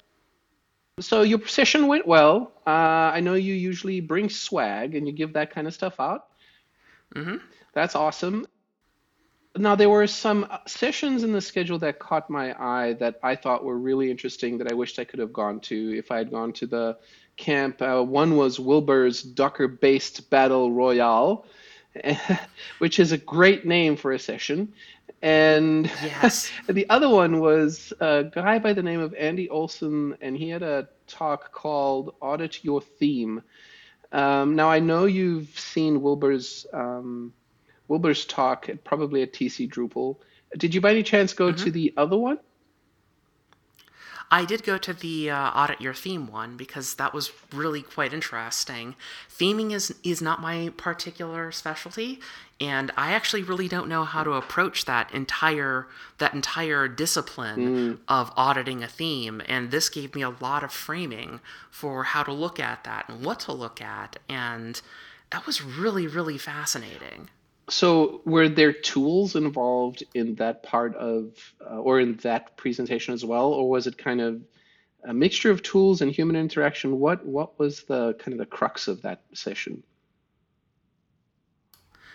So 0.98 1.22
your 1.22 1.46
session 1.46 1.86
went 1.86 2.06
well. 2.06 2.52
Uh, 2.66 3.14
I 3.14 3.20
know 3.20 3.34
you 3.34 3.54
usually 3.54 4.00
bring 4.00 4.28
swag 4.28 4.96
and 4.96 5.06
you 5.06 5.12
give 5.12 5.34
that 5.34 5.54
kind 5.54 5.68
of 5.68 5.72
stuff 5.72 6.00
out. 6.00 6.26
Mm-hmm. 7.14 7.36
That's 7.74 7.94
awesome 7.94 8.46
now 9.56 9.74
there 9.74 9.90
were 9.90 10.06
some 10.06 10.46
sessions 10.66 11.24
in 11.24 11.32
the 11.32 11.40
schedule 11.40 11.78
that 11.80 11.98
caught 11.98 12.30
my 12.30 12.54
eye 12.60 12.92
that 12.94 13.18
I 13.22 13.34
thought 13.34 13.64
were 13.64 13.78
really 13.78 14.10
interesting 14.10 14.58
that 14.58 14.70
I 14.70 14.74
wished 14.74 14.98
I 14.98 15.04
could 15.04 15.18
have 15.18 15.32
gone 15.32 15.60
to 15.60 15.98
if 15.98 16.10
I 16.10 16.18
had 16.18 16.30
gone 16.30 16.52
to 16.54 16.66
the 16.66 16.96
camp. 17.36 17.82
Uh, 17.82 18.02
one 18.02 18.36
was 18.36 18.60
Wilbur's 18.60 19.22
Docker-based 19.22 20.30
Battle 20.30 20.70
Royale, 20.72 21.46
which 22.78 23.00
is 23.00 23.10
a 23.10 23.18
great 23.18 23.66
name 23.66 23.96
for 23.96 24.12
a 24.12 24.18
session. 24.18 24.72
And 25.22 25.86
yes. 26.02 26.50
the 26.68 26.88
other 26.88 27.08
one 27.08 27.40
was 27.40 27.92
a 28.00 28.24
guy 28.24 28.58
by 28.58 28.72
the 28.72 28.82
name 28.82 29.00
of 29.00 29.14
Andy 29.14 29.48
Olson, 29.48 30.16
and 30.20 30.36
he 30.36 30.48
had 30.48 30.62
a 30.62 30.88
talk 31.08 31.52
called 31.52 32.14
Audit 32.20 32.64
Your 32.64 32.80
Theme. 32.80 33.42
Um, 34.12 34.56
now 34.56 34.70
I 34.70 34.78
know 34.78 35.04
you've 35.04 35.58
seen 35.58 36.02
Wilbur's 36.02 36.66
um, 36.72 37.32
Wilbur's 37.90 38.24
talk, 38.24 38.68
at, 38.68 38.84
probably 38.84 39.22
at 39.22 39.32
TC 39.32 39.68
Drupal. 39.68 40.16
Did 40.56 40.74
you 40.74 40.80
by 40.80 40.92
any 40.92 41.02
chance 41.02 41.34
go 41.34 41.48
mm-hmm. 41.48 41.64
to 41.64 41.70
the 41.72 41.92
other 41.96 42.16
one? 42.16 42.38
I 44.32 44.44
did 44.44 44.62
go 44.62 44.78
to 44.78 44.92
the 44.94 45.28
uh, 45.28 45.50
audit 45.50 45.80
your 45.80 45.92
theme 45.92 46.28
one 46.30 46.56
because 46.56 46.94
that 46.94 47.12
was 47.12 47.32
really 47.52 47.82
quite 47.82 48.12
interesting. 48.12 48.94
Theming 49.28 49.72
is 49.72 49.92
is 50.04 50.22
not 50.22 50.40
my 50.40 50.72
particular 50.76 51.50
specialty, 51.50 52.20
and 52.60 52.92
I 52.96 53.10
actually 53.10 53.42
really 53.42 53.66
don't 53.66 53.88
know 53.88 54.04
how 54.04 54.22
to 54.22 54.34
approach 54.34 54.84
that 54.84 55.12
entire 55.12 55.88
that 56.18 56.32
entire 56.32 56.86
discipline 56.86 57.58
mm. 57.58 57.98
of 58.06 58.32
auditing 58.36 58.84
a 58.84 58.88
theme. 58.88 59.42
And 59.48 59.72
this 59.72 59.88
gave 59.88 60.14
me 60.14 60.22
a 60.22 60.30
lot 60.30 60.62
of 60.62 60.72
framing 60.72 61.40
for 61.72 62.04
how 62.04 62.22
to 62.22 62.32
look 62.32 62.60
at 62.60 62.84
that 62.84 63.08
and 63.08 63.24
what 63.24 63.40
to 63.40 63.52
look 63.52 63.80
at, 63.80 64.20
and 64.28 64.80
that 65.30 65.44
was 65.44 65.60
really 65.60 66.06
really 66.06 66.38
fascinating. 66.38 67.30
So, 67.70 68.20
were 68.24 68.48
there 68.48 68.72
tools 68.72 69.36
involved 69.36 70.02
in 70.14 70.34
that 70.36 70.64
part 70.64 70.96
of, 70.96 71.36
uh, 71.64 71.76
or 71.76 72.00
in 72.00 72.16
that 72.16 72.56
presentation 72.56 73.14
as 73.14 73.24
well, 73.24 73.52
or 73.52 73.70
was 73.70 73.86
it 73.86 73.96
kind 73.96 74.20
of 74.20 74.42
a 75.04 75.14
mixture 75.14 75.52
of 75.52 75.62
tools 75.62 76.00
and 76.00 76.10
human 76.10 76.34
interaction? 76.34 76.98
What 76.98 77.24
what 77.24 77.58
was 77.60 77.84
the 77.84 78.14
kind 78.14 78.32
of 78.32 78.38
the 78.38 78.46
crux 78.46 78.88
of 78.88 79.02
that 79.02 79.22
session? 79.34 79.84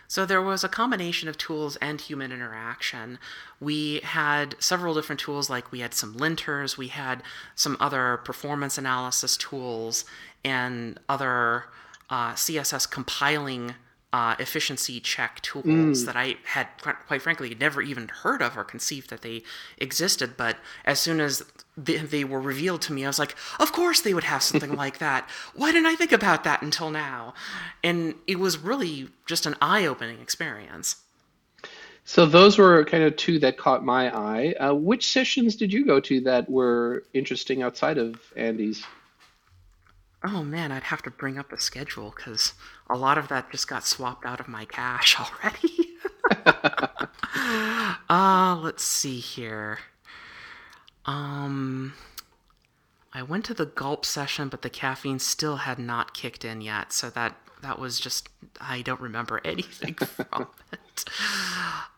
So 0.08 0.26
there 0.26 0.42
was 0.42 0.64
a 0.64 0.70
combination 0.70 1.30
of 1.30 1.38
tools 1.38 1.78
and 1.78 2.00
human 2.00 2.32
interaction. 2.32 3.18
We 3.60 4.02
had 4.04 4.56
several 4.60 4.94
different 4.94 5.20
tools, 5.20 5.50
like 5.50 5.72
we 5.72 5.80
had 5.80 5.94
some 5.94 6.16
linters, 6.16 6.78
we 6.78 6.90
had 6.90 7.24
some 7.56 7.76
other 7.80 8.18
performance 8.18 8.78
analysis 8.78 9.36
tools, 9.36 10.06
and 10.44 11.00
other 11.10 11.66
uh, 12.10 12.34
CSS 12.34 12.90
compiling 12.90 13.74
uh, 14.16 14.34
efficiency 14.40 15.02
check 15.02 15.42
tools 15.42 15.66
Mm. 15.66 16.06
that 16.06 16.16
I 16.16 16.38
had, 16.56 16.68
quite 17.08 17.22
frankly, 17.22 17.54
never 17.60 17.82
even 17.82 18.08
heard 18.08 18.42
of 18.42 18.58
or 18.58 18.64
conceived 18.64 19.10
that 19.10 19.24
they 19.24 19.44
existed. 19.78 20.30
But 20.38 20.56
as 20.86 20.98
soon 21.02 21.20
as 21.20 21.44
they, 21.76 21.98
they 21.98 22.24
were 22.24 22.40
revealed 22.40 22.82
to 22.84 22.94
me, 22.94 23.04
I 23.04 23.08
was 23.10 23.20
like, 23.20 23.36
of 23.60 23.74
course 23.74 24.00
they 24.00 24.14
would 24.14 24.24
have 24.24 24.42
something 24.42 24.74
like 24.84 25.00
that. 25.00 25.30
Why 25.54 25.74
didn't 25.74 25.88
I 25.88 25.96
think 25.96 26.14
about 26.14 26.46
that 26.46 26.62
until 26.62 26.90
now? 26.92 27.34
And 27.84 28.16
it 28.26 28.40
was 28.40 28.58
really 28.58 29.10
just 29.26 29.46
an 29.46 29.56
eye 29.62 29.86
opening 29.86 30.20
experience. 30.22 30.96
So 32.06 32.26
those 32.26 32.58
were 32.58 32.86
kind 32.86 33.04
of 33.04 33.18
two 33.18 33.40
that 33.40 33.58
caught 33.58 33.84
my 33.84 34.16
eye. 34.16 34.54
Uh, 34.54 34.76
which 34.76 35.06
sessions 35.12 35.58
did 35.58 35.74
you 35.74 35.86
go 35.86 36.00
to 36.00 36.22
that 36.22 36.50
were 36.50 37.04
interesting 37.14 37.64
outside 37.64 37.98
of 37.98 38.22
Andy's? 38.38 38.86
Oh 40.28 40.44
man, 40.44 40.72
I'd 40.72 40.84
have 40.84 41.04
to 41.04 41.12
bring 41.12 41.38
up 41.38 41.52
the 41.52 41.60
schedule 41.60 42.12
because 42.16 42.54
a 42.90 42.98
lot 42.98 43.20
of 43.20 43.28
that 43.28 43.52
just 43.52 43.68
got 43.68 43.86
swapped 43.86 44.26
out 44.26 44.40
of 44.40 44.48
my 44.48 44.66
cache 44.66 45.18
already. 45.20 45.92
uh, 48.10 48.60
let's 48.62 48.84
see 48.84 49.20
here. 49.20 49.80
Um, 51.06 51.94
I 53.14 53.22
went 53.22 53.46
to 53.46 53.54
the 53.54 53.68
gulp 53.68 54.04
session, 54.04 54.50
but 54.50 54.64
the 54.64 54.70
caffeine 54.70 55.20
still 55.20 55.58
had 55.58 55.78
not 55.78 56.16
kicked 56.16 56.44
in 56.44 56.62
yet, 56.62 56.92
so 56.92 57.12
that 57.12 57.36
that 57.62 57.78
was 57.78 58.00
just 58.00 58.30
I 58.60 58.82
don't 58.82 59.02
remember 59.02 59.42
anything 59.46 59.94
from 59.94 60.48
it. 60.72 61.06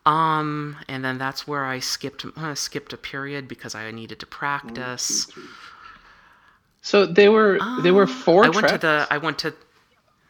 Um, 0.05 0.77
and 0.89 1.03
then 1.03 1.17
that's 1.17 1.47
where 1.47 1.65
I 1.65 1.79
skipped 1.79 2.25
uh, 2.35 2.55
skipped 2.55 2.91
a 2.91 2.97
period 2.97 3.47
because 3.47 3.73
I 3.73 3.89
needed 3.91 4.19
to 4.19 4.25
practice. 4.25 5.27
So 6.87 7.05
they 7.05 7.27
were 7.27 7.59
they 7.81 7.91
were 7.91 8.07
four 8.07 8.45
I 8.45 8.47
went 8.47 8.59
tracks. 8.59 8.71
to 8.71 8.77
the 8.77 9.07
I 9.11 9.17
went 9.17 9.39
to 9.39 9.53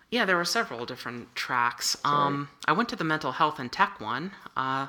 yeah, 0.10 0.26
there 0.26 0.38
were 0.38 0.46
several 0.46 0.88
different 0.88 1.36
tracks. 1.36 1.96
Um, 2.04 2.50
I 2.66 2.72
went 2.72 2.90
to 2.90 2.96
the 2.96 3.04
mental 3.04 3.34
health 3.34 3.60
and 3.60 3.72
tech 3.72 4.02
one. 4.02 4.32
Uh, 4.56 4.88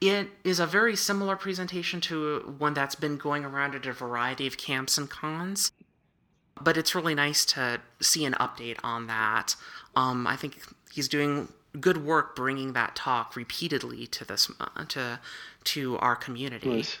it 0.00 0.28
is 0.44 0.60
a 0.60 0.66
very 0.66 0.96
similar 0.96 1.36
presentation 1.36 2.00
to 2.02 2.54
one 2.56 2.72
that's 2.72 2.94
been 2.94 3.18
going 3.18 3.44
around 3.44 3.74
at 3.74 3.84
a 3.84 3.92
variety 3.92 4.46
of 4.46 4.56
camps 4.56 4.96
and 4.96 5.10
cons, 5.10 5.72
but 6.58 6.78
it's 6.78 6.94
really 6.94 7.14
nice 7.14 7.44
to 7.46 7.82
see 8.00 8.24
an 8.24 8.32
update 8.40 8.78
on 8.82 9.08
that. 9.08 9.56
Um, 9.94 10.26
I 10.26 10.36
think 10.36 10.62
he's 10.90 11.08
doing 11.08 11.48
good 11.78 12.02
work 12.02 12.34
bringing 12.34 12.72
that 12.72 12.96
talk 12.96 13.36
repeatedly 13.36 14.06
to 14.06 14.24
this 14.24 14.50
uh, 14.58 14.84
to 14.88 15.20
to 15.64 15.98
our 15.98 16.16
community. 16.16 16.76
Nice. 16.76 16.98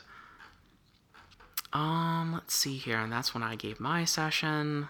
Um, 1.72 2.32
let's 2.32 2.54
see 2.54 2.76
here, 2.76 2.98
and 2.98 3.12
that's 3.12 3.34
when 3.34 3.42
I 3.42 3.54
gave 3.54 3.78
my 3.78 4.04
session. 4.04 4.88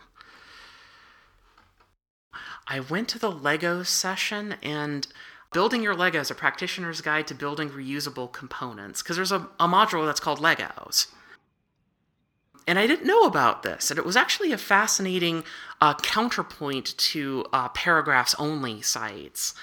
I 2.69 2.81
went 2.81 3.09
to 3.09 3.19
the 3.19 3.31
Lego 3.31 3.83
session 3.83 4.55
and 4.63 5.07
building 5.53 5.83
your 5.83 5.95
Legos, 5.95 6.31
a 6.31 6.35
practitioner's 6.35 7.01
guide 7.01 7.27
to 7.29 7.35
building 7.35 7.71
reusable 7.71 8.31
components, 8.33 9.03
because 9.03 9.17
there's 9.17 9.33
a, 9.33 9.49
a 9.59 9.67
module 9.67 10.07
that's 10.07 10.21
called 10.21 10.39
Legos. 10.39 11.09
And 12.67 12.79
I 12.79 12.87
didn't 12.87 13.07
know 13.07 13.23
about 13.23 13.63
this, 13.63 13.91
and 13.91 13.99
it 13.99 14.05
was 14.05 14.17
actually 14.17 14.53
a 14.53 14.59
fascinating 14.59 15.43
uh, 15.81 15.95
counterpoint 15.95 16.97
to 16.99 17.47
uh, 17.53 17.71
paragraphs 17.71 18.35
only 18.39 18.83
sites. 18.83 19.55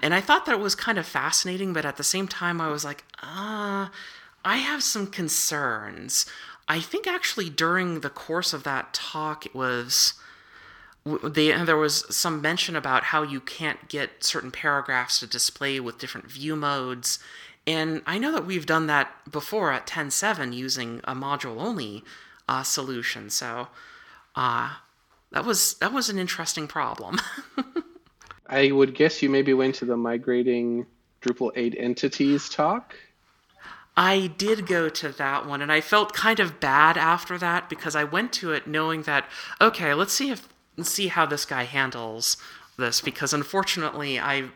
And 0.00 0.12
I 0.12 0.20
thought 0.20 0.44
that 0.44 0.54
it 0.54 0.60
was 0.60 0.74
kind 0.74 0.98
of 0.98 1.06
fascinating, 1.06 1.72
but 1.72 1.86
at 1.86 1.96
the 1.96 2.04
same 2.04 2.28
time, 2.28 2.60
I 2.60 2.68
was 2.68 2.84
like, 2.84 3.04
ah, 3.22 3.90
I 4.44 4.56
have 4.56 4.82
some 4.82 5.06
concerns. 5.06 6.26
I 6.68 6.80
think 6.80 7.06
actually 7.06 7.50
during 7.50 8.00
the 8.00 8.10
course 8.10 8.52
of 8.52 8.62
that 8.64 8.94
talk, 8.94 9.46
it 9.46 9.54
was 9.54 10.14
they, 11.04 11.50
there 11.64 11.76
was 11.76 12.04
some 12.14 12.40
mention 12.40 12.76
about 12.76 13.04
how 13.04 13.22
you 13.22 13.40
can't 13.40 13.88
get 13.88 14.22
certain 14.22 14.52
paragraphs 14.52 15.18
to 15.20 15.26
display 15.26 15.80
with 15.80 15.98
different 15.98 16.30
view 16.30 16.54
modes. 16.54 17.18
And 17.66 18.02
I 18.06 18.18
know 18.18 18.32
that 18.32 18.46
we've 18.46 18.66
done 18.66 18.86
that 18.86 19.30
before 19.30 19.72
at 19.72 19.86
TEN7 19.86 20.54
using 20.54 21.00
a 21.04 21.14
module 21.14 21.60
only 21.60 22.04
uh, 22.48 22.62
solution. 22.62 23.30
So 23.30 23.68
uh, 24.36 24.74
that 25.32 25.44
was 25.44 25.74
that 25.74 25.92
was 25.92 26.08
an 26.08 26.18
interesting 26.18 26.68
problem. 26.68 27.18
I 28.46 28.70
would 28.70 28.94
guess 28.94 29.22
you 29.22 29.30
maybe 29.30 29.54
went 29.54 29.76
to 29.76 29.84
the 29.84 29.96
migrating 29.96 30.86
Drupal 31.22 31.52
8 31.56 31.74
entities 31.78 32.48
talk. 32.48 32.94
I 33.96 34.28
did 34.38 34.66
go 34.66 34.88
to 34.88 35.10
that 35.10 35.46
one, 35.46 35.60
and 35.60 35.70
I 35.70 35.80
felt 35.80 36.14
kind 36.14 36.40
of 36.40 36.60
bad 36.60 36.96
after 36.96 37.36
that 37.38 37.68
because 37.68 37.94
I 37.94 38.04
went 38.04 38.32
to 38.34 38.52
it 38.52 38.66
knowing 38.66 39.02
that 39.02 39.28
okay, 39.60 39.92
let's 39.94 40.12
see 40.12 40.30
if 40.30 40.48
see 40.82 41.08
how 41.08 41.26
this 41.26 41.44
guy 41.44 41.64
handles 41.64 42.36
this 42.78 43.00
because 43.00 43.32
unfortunately 43.34 44.18
I 44.18 44.50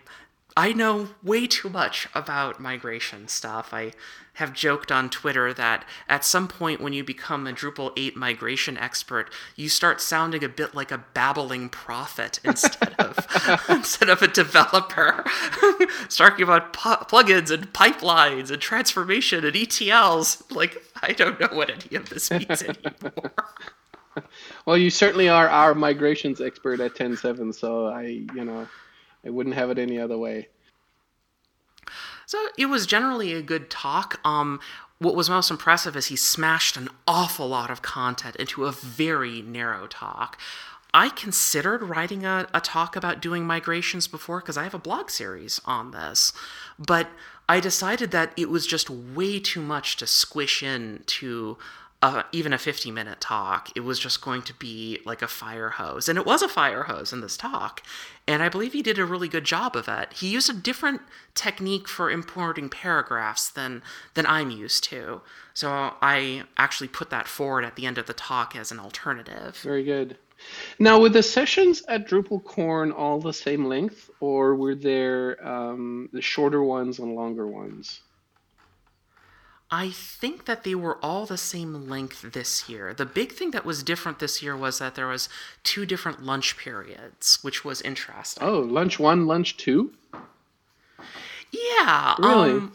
I 0.56 0.72
know 0.72 1.08
way 1.22 1.46
too 1.46 1.68
much 1.68 2.08
about 2.14 2.58
migration 2.58 3.28
stuff. 3.28 3.74
I 3.74 3.92
have 4.34 4.54
joked 4.54 4.90
on 4.90 5.10
Twitter 5.10 5.52
that 5.52 5.84
at 6.08 6.24
some 6.24 6.48
point 6.48 6.80
when 6.80 6.94
you 6.94 7.04
become 7.04 7.46
a 7.46 7.52
Drupal 7.52 7.92
8 7.94 8.16
migration 8.16 8.78
expert, 8.78 9.30
you 9.54 9.68
start 9.68 10.00
sounding 10.00 10.42
a 10.42 10.48
bit 10.48 10.74
like 10.74 10.90
a 10.90 11.04
babbling 11.12 11.68
prophet 11.68 12.40
instead 12.44 12.94
of 12.98 13.26
instead 13.68 14.08
of 14.08 14.22
a 14.22 14.28
developer. 14.28 15.24
Talking 16.08 16.44
about 16.44 16.72
pu- 16.72 17.04
plugins 17.04 17.50
and 17.50 17.70
pipelines 17.74 18.50
and 18.50 18.60
transformation 18.60 19.44
and 19.44 19.54
ETLs. 19.54 20.50
Like 20.50 20.82
I 21.02 21.12
don't 21.12 21.38
know 21.38 21.48
what 21.52 21.68
any 21.68 21.96
of 21.96 22.08
this 22.08 22.30
means 22.30 22.62
anymore. 22.62 23.32
Well, 24.64 24.78
you 24.78 24.88
certainly 24.88 25.28
are 25.28 25.48
our 25.48 25.74
migrations 25.74 26.40
expert 26.40 26.80
at 26.80 26.94
TEN7, 26.94 27.54
so 27.54 27.88
I, 27.88 28.02
you 28.34 28.44
know, 28.44 28.66
I 29.26 29.30
wouldn't 29.30 29.56
have 29.56 29.70
it 29.70 29.78
any 29.78 29.98
other 29.98 30.16
way. 30.16 30.48
So 32.26 32.38
it 32.56 32.66
was 32.66 32.86
generally 32.86 33.32
a 33.32 33.42
good 33.42 33.70
talk. 33.70 34.20
Um, 34.24 34.60
what 34.98 35.14
was 35.14 35.28
most 35.28 35.50
impressive 35.50 35.96
is 35.96 36.06
he 36.06 36.16
smashed 36.16 36.76
an 36.76 36.88
awful 37.06 37.48
lot 37.48 37.70
of 37.70 37.82
content 37.82 38.36
into 38.36 38.64
a 38.64 38.72
very 38.72 39.42
narrow 39.42 39.86
talk. 39.86 40.38
I 40.94 41.10
considered 41.10 41.82
writing 41.82 42.24
a, 42.24 42.48
a 42.54 42.60
talk 42.60 42.96
about 42.96 43.20
doing 43.20 43.44
migrations 43.44 44.08
before 44.08 44.40
because 44.40 44.56
I 44.56 44.62
have 44.64 44.74
a 44.74 44.78
blog 44.78 45.10
series 45.10 45.60
on 45.66 45.90
this, 45.90 46.32
but 46.78 47.08
I 47.48 47.60
decided 47.60 48.12
that 48.12 48.32
it 48.36 48.48
was 48.48 48.66
just 48.66 48.88
way 48.88 49.38
too 49.38 49.60
much 49.60 49.96
to 49.98 50.06
squish 50.06 50.62
in 50.62 51.02
to 51.06 51.58
even 52.32 52.52
a 52.52 52.58
50 52.58 52.90
minute 52.90 53.20
talk. 53.20 53.70
It 53.74 53.80
was 53.80 53.98
just 53.98 54.20
going 54.20 54.42
to 54.42 54.54
be 54.54 55.00
like 55.04 55.22
a 55.22 55.28
fire 55.28 55.70
hose. 55.70 56.08
And 56.08 56.18
it 56.18 56.26
was 56.26 56.42
a 56.42 56.48
fire 56.48 56.84
hose 56.84 57.12
in 57.12 57.20
this 57.20 57.36
talk. 57.36 57.82
And 58.26 58.42
I 58.42 58.48
believe 58.48 58.72
he 58.72 58.82
did 58.82 58.98
a 58.98 59.04
really 59.04 59.28
good 59.28 59.44
job 59.44 59.76
of 59.76 59.88
it. 59.88 60.12
He 60.14 60.28
used 60.28 60.50
a 60.50 60.54
different 60.54 61.00
technique 61.34 61.88
for 61.88 62.10
importing 62.10 62.68
paragraphs 62.68 63.48
than, 63.48 63.82
than 64.14 64.26
I'm 64.26 64.50
used 64.50 64.84
to. 64.84 65.20
So 65.54 65.94
I 66.02 66.44
actually 66.56 66.88
put 66.88 67.10
that 67.10 67.28
forward 67.28 67.64
at 67.64 67.76
the 67.76 67.86
end 67.86 67.98
of 67.98 68.06
the 68.06 68.12
talk 68.12 68.56
as 68.56 68.72
an 68.72 68.80
alternative. 68.80 69.56
Very 69.62 69.84
good. 69.84 70.16
Now, 70.78 71.00
were 71.00 71.08
the 71.08 71.22
sessions 71.22 71.82
at 71.88 72.06
DrupalCorn 72.06 72.92
all 72.92 73.20
the 73.20 73.32
same 73.32 73.66
length, 73.66 74.10
or 74.20 74.54
were 74.54 74.74
there 74.74 75.46
um, 75.46 76.10
the 76.12 76.20
shorter 76.20 76.62
ones 76.62 76.98
and 76.98 77.14
longer 77.14 77.46
ones? 77.46 78.02
I 79.70 79.90
think 79.90 80.44
that 80.44 80.62
they 80.62 80.76
were 80.76 80.96
all 81.04 81.26
the 81.26 81.36
same 81.36 81.88
length 81.88 82.32
this 82.32 82.68
year. 82.68 82.94
The 82.94 83.04
big 83.04 83.32
thing 83.32 83.50
that 83.50 83.64
was 83.64 83.82
different 83.82 84.20
this 84.20 84.40
year 84.40 84.56
was 84.56 84.78
that 84.78 84.94
there 84.94 85.08
was 85.08 85.28
two 85.64 85.84
different 85.84 86.22
lunch 86.22 86.56
periods, 86.56 87.40
which 87.42 87.64
was 87.64 87.82
interesting. 87.82 88.46
Oh, 88.46 88.60
lunch 88.60 89.00
one, 89.00 89.26
lunch 89.26 89.56
two? 89.56 89.92
Yeah. 91.50 92.14
Really? 92.18 92.50
Um, 92.50 92.72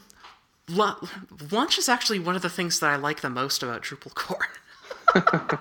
lunch 0.70 1.78
is 1.78 1.88
actually 1.88 2.20
one 2.20 2.36
of 2.36 2.42
the 2.42 2.50
things 2.50 2.82
that 2.82 2.90
I 2.90 2.98
like 2.98 3.22
the 3.22 3.30
most 3.30 3.64
about 3.64 3.84
DrupalCorn. 3.84 4.50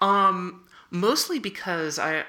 um, 0.00 0.64
mostly 0.90 1.38
because 1.38 1.98
I. 1.98 2.24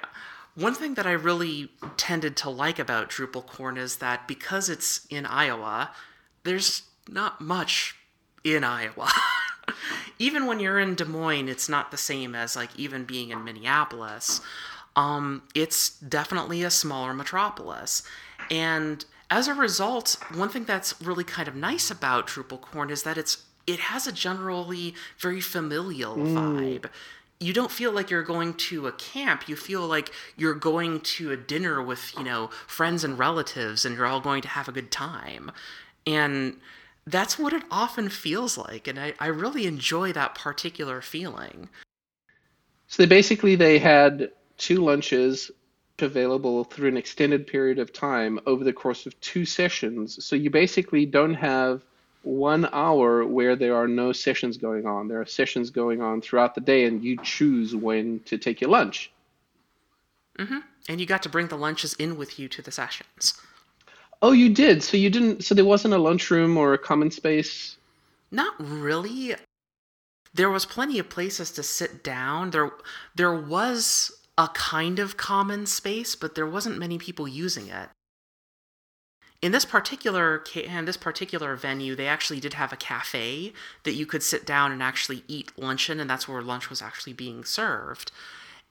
One 0.56 0.74
thing 0.74 0.96
that 0.96 1.06
I 1.06 1.12
really 1.12 1.70
tended 1.98 2.36
to 2.38 2.50
like 2.50 2.80
about 2.80 3.12
DrupalCorn 3.12 3.78
is 3.78 3.98
that 3.98 4.28
because 4.28 4.70
it's 4.70 5.06
in 5.08 5.28
Iowa, 5.28 5.92
there's 6.44 6.82
not 7.10 7.42
much 7.42 7.96
in 8.44 8.64
Iowa. 8.64 9.12
even 10.20 10.46
when 10.46 10.60
you're 10.60 10.80
in 10.80 10.96
Des 10.96 11.06
Moines, 11.06 11.50
it's 11.50 11.70
not 11.70 11.92
the 11.92 11.98
same 11.98 12.36
as 12.36 12.56
like 12.56 12.70
even 12.78 13.04
being 13.06 13.32
in 13.32 13.44
Minneapolis. 13.44 14.42
Um, 14.96 15.44
it's 15.54 15.92
definitely 16.00 16.64
a 16.64 16.72
smaller 16.72 17.14
metropolis. 17.14 18.04
And 18.50 19.06
as 19.30 19.48
a 19.48 19.54
result, 19.54 20.18
one 20.34 20.50
thing 20.50 20.66
that's 20.66 21.00
really 21.02 21.24
kind 21.24 21.48
of 21.48 21.56
nice 21.56 21.92
about 21.92 22.28
DrupalCorn 22.28 22.90
is 22.90 23.04
that 23.04 23.18
it's 23.18 23.44
it 23.68 23.80
has 23.80 24.08
a 24.08 24.14
generally 24.14 24.96
very 25.20 25.42
familial 25.42 26.16
vibe. 26.16 26.90
You 27.40 27.52
don't 27.52 27.70
feel 27.70 27.92
like 27.92 28.10
you're 28.10 28.24
going 28.24 28.54
to 28.54 28.88
a 28.88 28.94
camp. 28.94 29.50
You 29.50 29.58
feel 29.58 29.86
like 29.86 30.10
you're 30.38 30.56
going 30.56 31.02
to 31.02 31.32
a 31.34 31.38
dinner 31.38 31.84
with, 31.84 32.14
you 32.18 32.24
know, 32.24 32.50
friends 32.66 33.04
and 33.04 33.20
relatives 33.20 33.84
and 33.84 33.96
you're 33.96 34.06
all 34.06 34.22
going 34.22 34.42
to 34.44 34.48
have 34.48 34.70
a 34.70 34.72
good 34.72 34.90
time. 34.90 35.52
And 36.08 36.56
that's 37.08 37.40
what 37.40 37.54
it 37.54 37.64
often 37.72 38.10
feels 38.10 38.58
like. 38.58 38.88
And 38.88 39.00
I, 39.00 39.14
I 39.20 39.28
really 39.28 39.66
enjoy 39.66 40.14
that 40.14 40.36
particular 40.36 41.02
feeling. 41.02 41.70
So 42.88 43.02
they 43.02 43.08
basically 43.08 43.56
they 43.56 43.80
had 43.80 44.32
two 44.58 44.84
lunches, 44.84 45.52
available 46.00 46.64
through 46.64 46.90
an 46.90 46.98
extended 46.98 47.48
period 47.48 47.80
of 47.80 47.92
time 47.92 48.40
over 48.46 48.64
the 48.64 48.74
course 48.74 49.06
of 49.06 49.20
two 49.20 49.46
sessions. 49.46 50.24
So 50.24 50.36
you 50.36 50.50
basically 50.50 51.06
don't 51.06 51.34
have 51.34 51.84
one 52.24 52.68
hour 52.72 53.26
where 53.26 53.56
there 53.56 53.76
are 53.76 53.88
no 53.88 54.12
sessions 54.12 54.58
going 54.58 54.86
on. 54.86 55.08
There 55.08 55.22
are 55.22 55.26
sessions 55.26 55.70
going 55.70 56.02
on 56.02 56.22
throughout 56.22 56.56
the 56.56 56.62
day, 56.62 56.86
and 56.86 57.04
you 57.04 57.18
choose 57.24 57.76
when 57.76 58.20
to 58.26 58.38
take 58.38 58.62
your 58.62 58.70
lunch. 58.70 59.12
Mm-hmm. 60.38 60.60
And 60.90 61.00
you 61.00 61.08
got 61.08 61.24
to 61.24 61.30
bring 61.30 61.48
the 61.48 61.58
lunches 61.58 61.94
in 61.96 62.18
with 62.18 62.38
you 62.38 62.48
to 62.50 62.62
the 62.62 62.72
sessions. 62.72 63.42
Oh, 64.22 64.32
you 64.32 64.50
did. 64.54 64.84
So 64.84 64.98
you 64.98 65.10
didn't. 65.10 65.44
So 65.44 65.54
there 65.56 65.66
wasn't 65.66 65.94
a 65.94 65.98
lunchroom 65.98 66.58
or 66.58 66.74
a 66.74 66.78
common 66.78 67.12
space. 67.12 67.78
Not 68.32 68.56
really. 68.60 69.36
There 70.34 70.50
was 70.50 70.66
plenty 70.66 71.00
of 71.00 71.10
places 71.10 71.52
to 71.52 71.64
sit 71.64 72.04
down. 72.04 72.52
There, 72.52 72.72
there 73.16 73.34
was 73.34 74.12
a 74.38 74.48
kind 74.50 75.00
of 75.00 75.18
common 75.18 75.66
space, 75.66 76.16
but 76.16 76.36
there 76.36 76.46
wasn't 76.46 76.78
many 76.78 76.98
people 76.98 77.28
using 77.28 77.68
it. 77.68 77.90
In 79.42 79.52
this 79.52 79.66
particular 79.66 80.44
in 80.56 80.86
this 80.86 80.98
particular 80.98 81.56
venue, 81.56 81.96
they 81.96 82.08
actually 82.08 82.40
did 82.40 82.56
have 82.56 82.74
a 82.74 82.78
cafe 82.78 83.54
that 83.84 83.94
you 83.94 84.08
could 84.08 84.24
sit 84.24 84.46
down 84.46 84.72
and 84.72 84.82
actually 84.82 85.24
eat 85.28 85.52
luncheon, 85.58 86.00
and 86.00 86.10
that's 86.10 86.28
where 86.28 86.42
lunch 86.42 86.70
was 86.70 86.82
actually 86.82 87.14
being 87.14 87.46
served. 87.46 88.12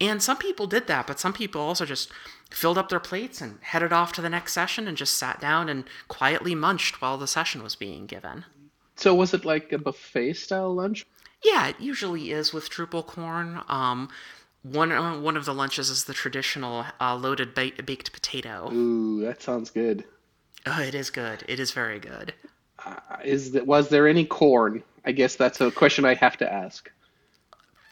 And 0.00 0.22
some 0.22 0.36
people 0.36 0.66
did 0.66 0.86
that, 0.88 1.06
but 1.06 1.18
some 1.18 1.32
people 1.32 1.60
also 1.60 1.86
just 1.86 2.10
filled 2.50 2.76
up 2.78 2.90
their 2.90 3.00
plates 3.00 3.40
and 3.40 3.58
headed 3.62 3.92
off 3.92 4.12
to 4.12 4.22
the 4.22 4.28
next 4.28 4.52
session 4.52 4.86
and 4.86 4.96
just 4.96 5.16
sat 5.16 5.40
down 5.40 5.68
and 5.68 5.84
quietly 6.08 6.54
munched 6.54 7.00
while 7.00 7.16
the 7.16 7.26
session 7.26 7.62
was 7.62 7.76
being 7.76 8.06
given. 8.06 8.44
So 8.96 9.14
was 9.14 9.32
it 9.34 9.44
like 9.44 9.72
a 9.72 9.78
buffet 9.78 10.34
style 10.34 10.74
lunch? 10.74 11.06
Yeah, 11.42 11.68
it 11.68 11.80
usually 11.80 12.30
is 12.30 12.52
with 12.52 12.70
DrupalCorn. 12.70 13.68
Um, 13.70 14.08
one 14.62 14.90
uh, 14.90 15.18
one 15.20 15.36
of 15.36 15.44
the 15.44 15.54
lunches 15.54 15.90
is 15.90 16.04
the 16.04 16.14
traditional 16.14 16.84
uh, 17.00 17.14
loaded 17.14 17.54
ba- 17.54 17.82
baked 17.84 18.12
potato. 18.12 18.70
Ooh, 18.72 19.20
that 19.20 19.42
sounds 19.42 19.70
good. 19.70 20.04
Oh, 20.66 20.80
it 20.80 20.94
is 20.94 21.10
good. 21.10 21.44
It 21.46 21.60
is 21.60 21.70
very 21.70 22.00
good. 22.00 22.34
Uh, 22.84 22.96
is 23.24 23.52
that 23.52 23.66
was 23.66 23.88
there 23.88 24.08
any 24.08 24.24
corn? 24.24 24.82
I 25.04 25.12
guess 25.12 25.36
that's 25.36 25.60
a 25.60 25.70
question 25.70 26.04
I 26.04 26.14
have 26.14 26.36
to 26.38 26.52
ask. 26.52 26.90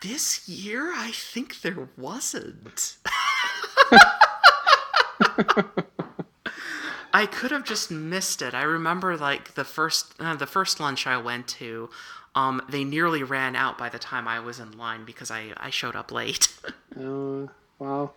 This 0.04 0.46
year, 0.46 0.92
I 0.94 1.12
think 1.12 1.62
there 1.62 1.88
wasn't. 1.96 2.98
I 7.14 7.24
could 7.24 7.50
have 7.50 7.64
just 7.64 7.90
missed 7.90 8.42
it. 8.42 8.52
I 8.52 8.64
remember 8.64 9.16
like 9.16 9.54
the 9.54 9.64
first 9.64 10.12
uh, 10.20 10.36
the 10.36 10.46
first 10.46 10.78
lunch 10.78 11.06
I 11.06 11.16
went 11.16 11.48
to, 11.48 11.88
um, 12.34 12.60
they 12.68 12.84
nearly 12.84 13.22
ran 13.22 13.56
out 13.56 13.78
by 13.78 13.88
the 13.88 13.98
time 13.98 14.28
I 14.28 14.40
was 14.40 14.60
in 14.60 14.76
line 14.76 15.06
because 15.06 15.30
I, 15.30 15.54
I 15.56 15.70
showed 15.70 15.96
up 15.96 16.12
late. 16.12 16.48
oh, 17.00 17.48
wow. 17.78 18.12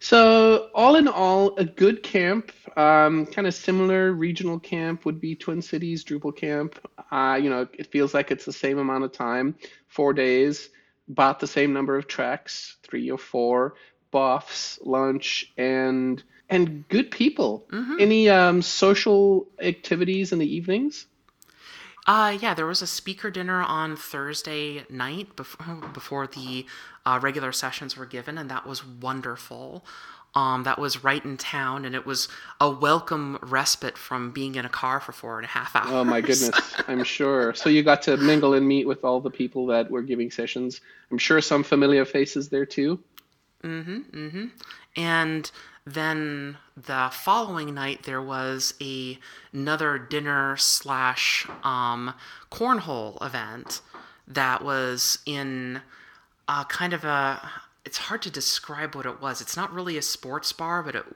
So, 0.00 0.70
all 0.74 0.96
in 0.96 1.08
all, 1.08 1.54
a 1.58 1.64
good 1.64 2.02
camp, 2.02 2.52
um, 2.78 3.26
kind 3.26 3.46
of 3.46 3.52
similar 3.52 4.12
regional 4.12 4.58
camp 4.58 5.04
would 5.04 5.20
be 5.20 5.34
Twin 5.34 5.60
Cities 5.60 6.02
Drupal 6.04 6.34
Camp. 6.34 6.78
Uh, 7.10 7.38
you 7.38 7.50
know, 7.50 7.68
it 7.74 7.88
feels 7.88 8.14
like 8.14 8.30
it's 8.30 8.46
the 8.46 8.52
same 8.52 8.78
amount 8.78 9.04
of 9.04 9.12
time, 9.12 9.56
four 9.88 10.14
days, 10.14 10.70
about 11.10 11.40
the 11.40 11.46
same 11.46 11.72
number 11.72 11.96
of 11.96 12.06
tracks, 12.06 12.76
three 12.82 13.10
or 13.10 13.18
four, 13.18 13.74
BOFs, 14.12 14.78
lunch, 14.84 15.52
and 15.56 16.22
and 16.50 16.88
good 16.88 17.10
people. 17.10 17.66
Mm-hmm. 17.70 17.96
Any 18.00 18.28
um, 18.30 18.62
social 18.62 19.46
activities 19.60 20.32
in 20.32 20.38
the 20.38 20.54
evenings? 20.54 21.06
Uh, 22.06 22.38
yeah, 22.40 22.54
there 22.54 22.64
was 22.64 22.80
a 22.80 22.86
speaker 22.86 23.30
dinner 23.30 23.62
on 23.62 23.94
Thursday 23.94 24.86
night 24.88 25.36
before, 25.36 25.76
before 25.92 26.26
the 26.26 26.64
uh, 27.04 27.18
regular 27.22 27.52
sessions 27.52 27.98
were 27.98 28.06
given, 28.06 28.38
and 28.38 28.50
that 28.50 28.66
was 28.66 28.84
wonderful. 28.84 29.84
Um, 30.34 30.64
that 30.64 30.78
was 30.78 31.02
right 31.02 31.24
in 31.24 31.36
town, 31.36 31.84
and 31.84 31.94
it 31.94 32.06
was 32.06 32.28
a 32.60 32.70
welcome 32.70 33.38
respite 33.42 33.96
from 33.96 34.30
being 34.30 34.54
in 34.54 34.64
a 34.64 34.68
car 34.68 35.00
for 35.00 35.10
four 35.10 35.38
and 35.38 35.44
a 35.46 35.48
half 35.48 35.74
hours. 35.74 35.88
Oh 35.90 36.04
my 36.04 36.20
goodness, 36.20 36.50
I'm 36.88 37.02
sure. 37.02 37.54
So 37.54 37.70
you 37.70 37.82
got 37.82 38.02
to 38.02 38.16
mingle 38.18 38.54
and 38.54 38.68
meet 38.68 38.86
with 38.86 39.04
all 39.04 39.20
the 39.20 39.30
people 39.30 39.66
that 39.66 39.90
were 39.90 40.02
giving 40.02 40.30
sessions. 40.30 40.80
I'm 41.10 41.18
sure 41.18 41.40
some 41.40 41.64
familiar 41.64 42.04
faces 42.04 42.50
there 42.50 42.66
too. 42.66 43.00
Mm-hmm. 43.64 43.98
Mm-hmm. 43.98 44.46
And 44.96 45.50
then 45.84 46.58
the 46.76 47.10
following 47.12 47.74
night 47.74 48.02
there 48.04 48.22
was 48.22 48.74
a 48.80 49.18
another 49.52 49.98
dinner 49.98 50.56
slash 50.56 51.46
um, 51.64 52.14
cornhole 52.50 53.24
event 53.24 53.80
that 54.26 54.62
was 54.62 55.18
in 55.24 55.80
a 56.46 56.64
kind 56.66 56.92
of 56.92 57.04
a 57.04 57.50
it's 57.88 57.96
hard 57.96 58.20
to 58.20 58.30
describe 58.30 58.94
what 58.94 59.06
it 59.06 59.22
was. 59.22 59.40
It's 59.40 59.56
not 59.56 59.72
really 59.72 59.96
a 59.96 60.02
sports 60.02 60.52
bar, 60.52 60.82
but 60.82 60.94
it 60.94 61.06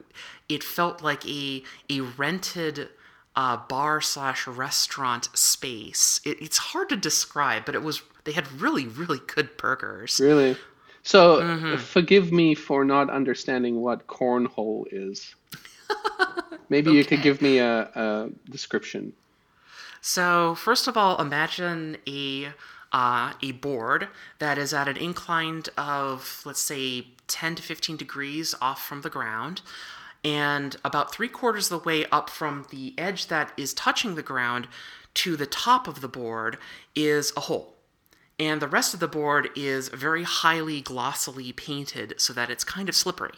it 0.49 0.63
felt 0.63 1.03
like 1.03 1.23
a 1.27 1.61
a 1.87 2.01
rented 2.01 2.89
uh, 3.35 3.57
bar 3.69 4.01
slash 4.01 4.47
restaurant 4.47 5.29
space. 5.37 6.19
It, 6.25 6.41
it's 6.41 6.57
hard 6.57 6.89
to 6.89 6.95
describe, 6.95 7.65
but 7.65 7.75
it 7.75 7.83
was 7.83 8.01
they 8.23 8.31
had 8.31 8.51
really 8.51 8.87
really 8.87 9.19
good 9.27 9.55
burgers. 9.55 10.19
Really. 10.19 10.57
So 11.03 11.41
mm-hmm. 11.41 11.75
forgive 11.75 12.31
me 12.31 12.55
for 12.55 12.83
not 12.83 13.07
understanding 13.11 13.81
what 13.81 14.07
cornhole 14.07 14.85
is. 14.91 15.35
Maybe 16.69 16.89
okay. 16.89 16.97
you 16.97 17.05
could 17.05 17.21
give 17.21 17.39
me 17.39 17.59
a, 17.59 17.81
a, 17.93 18.29
description. 18.49 19.13
So 20.01 20.55
first 20.55 20.87
of 20.87 20.97
all, 20.97 21.21
imagine 21.21 21.97
a 22.07 22.47
uh, 22.93 23.33
a 23.41 23.51
board 23.53 24.07
that 24.39 24.57
is 24.57 24.73
at 24.73 24.87
an 24.87 24.97
incline 24.97 25.63
of 25.77 26.41
let's 26.45 26.61
say 26.61 27.07
10 27.27 27.55
to 27.55 27.63
15 27.63 27.97
degrees 27.97 28.55
off 28.61 28.85
from 28.85 29.01
the 29.01 29.09
ground 29.09 29.61
and 30.23 30.77
about 30.85 31.13
three 31.13 31.27
quarters 31.27 31.69
of 31.71 31.81
the 31.81 31.85
way 31.85 32.05
up 32.11 32.29
from 32.29 32.65
the 32.69 32.93
edge 32.97 33.27
that 33.27 33.51
is 33.57 33.73
touching 33.73 34.15
the 34.15 34.21
ground 34.21 34.67
to 35.13 35.35
the 35.35 35.45
top 35.45 35.87
of 35.87 36.01
the 36.01 36.07
board 36.07 36.57
is 36.95 37.33
a 37.35 37.41
hole 37.41 37.73
and 38.39 38.61
the 38.61 38.67
rest 38.67 38.93
of 38.93 38.99
the 38.99 39.07
board 39.07 39.49
is 39.55 39.89
very 39.89 40.23
highly 40.23 40.81
glossily 40.81 41.51
painted 41.51 42.15
so 42.17 42.33
that 42.33 42.49
it's 42.49 42.63
kind 42.63 42.89
of 42.89 42.95
slippery. 42.95 43.33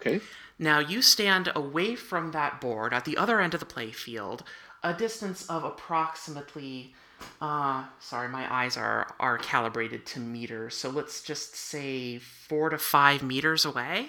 Okay. 0.00 0.20
Now 0.58 0.78
you 0.78 1.02
stand 1.02 1.50
away 1.54 1.94
from 1.96 2.32
that 2.32 2.60
board 2.60 2.92
at 2.92 3.04
the 3.04 3.16
other 3.16 3.40
end 3.40 3.54
of 3.54 3.60
the 3.60 3.66
playfield, 3.66 4.40
a 4.82 4.92
distance 4.92 5.48
of 5.48 5.64
approximately 5.64 6.94
uh 7.40 7.84
sorry, 8.00 8.28
my 8.28 8.52
eyes 8.52 8.76
are 8.76 9.14
are 9.20 9.38
calibrated 9.38 10.06
to 10.06 10.20
meters. 10.20 10.76
So 10.76 10.90
let's 10.90 11.22
just 11.22 11.56
say 11.56 12.18
4 12.18 12.70
to 12.70 12.78
5 12.78 13.22
meters 13.22 13.64
away. 13.64 14.08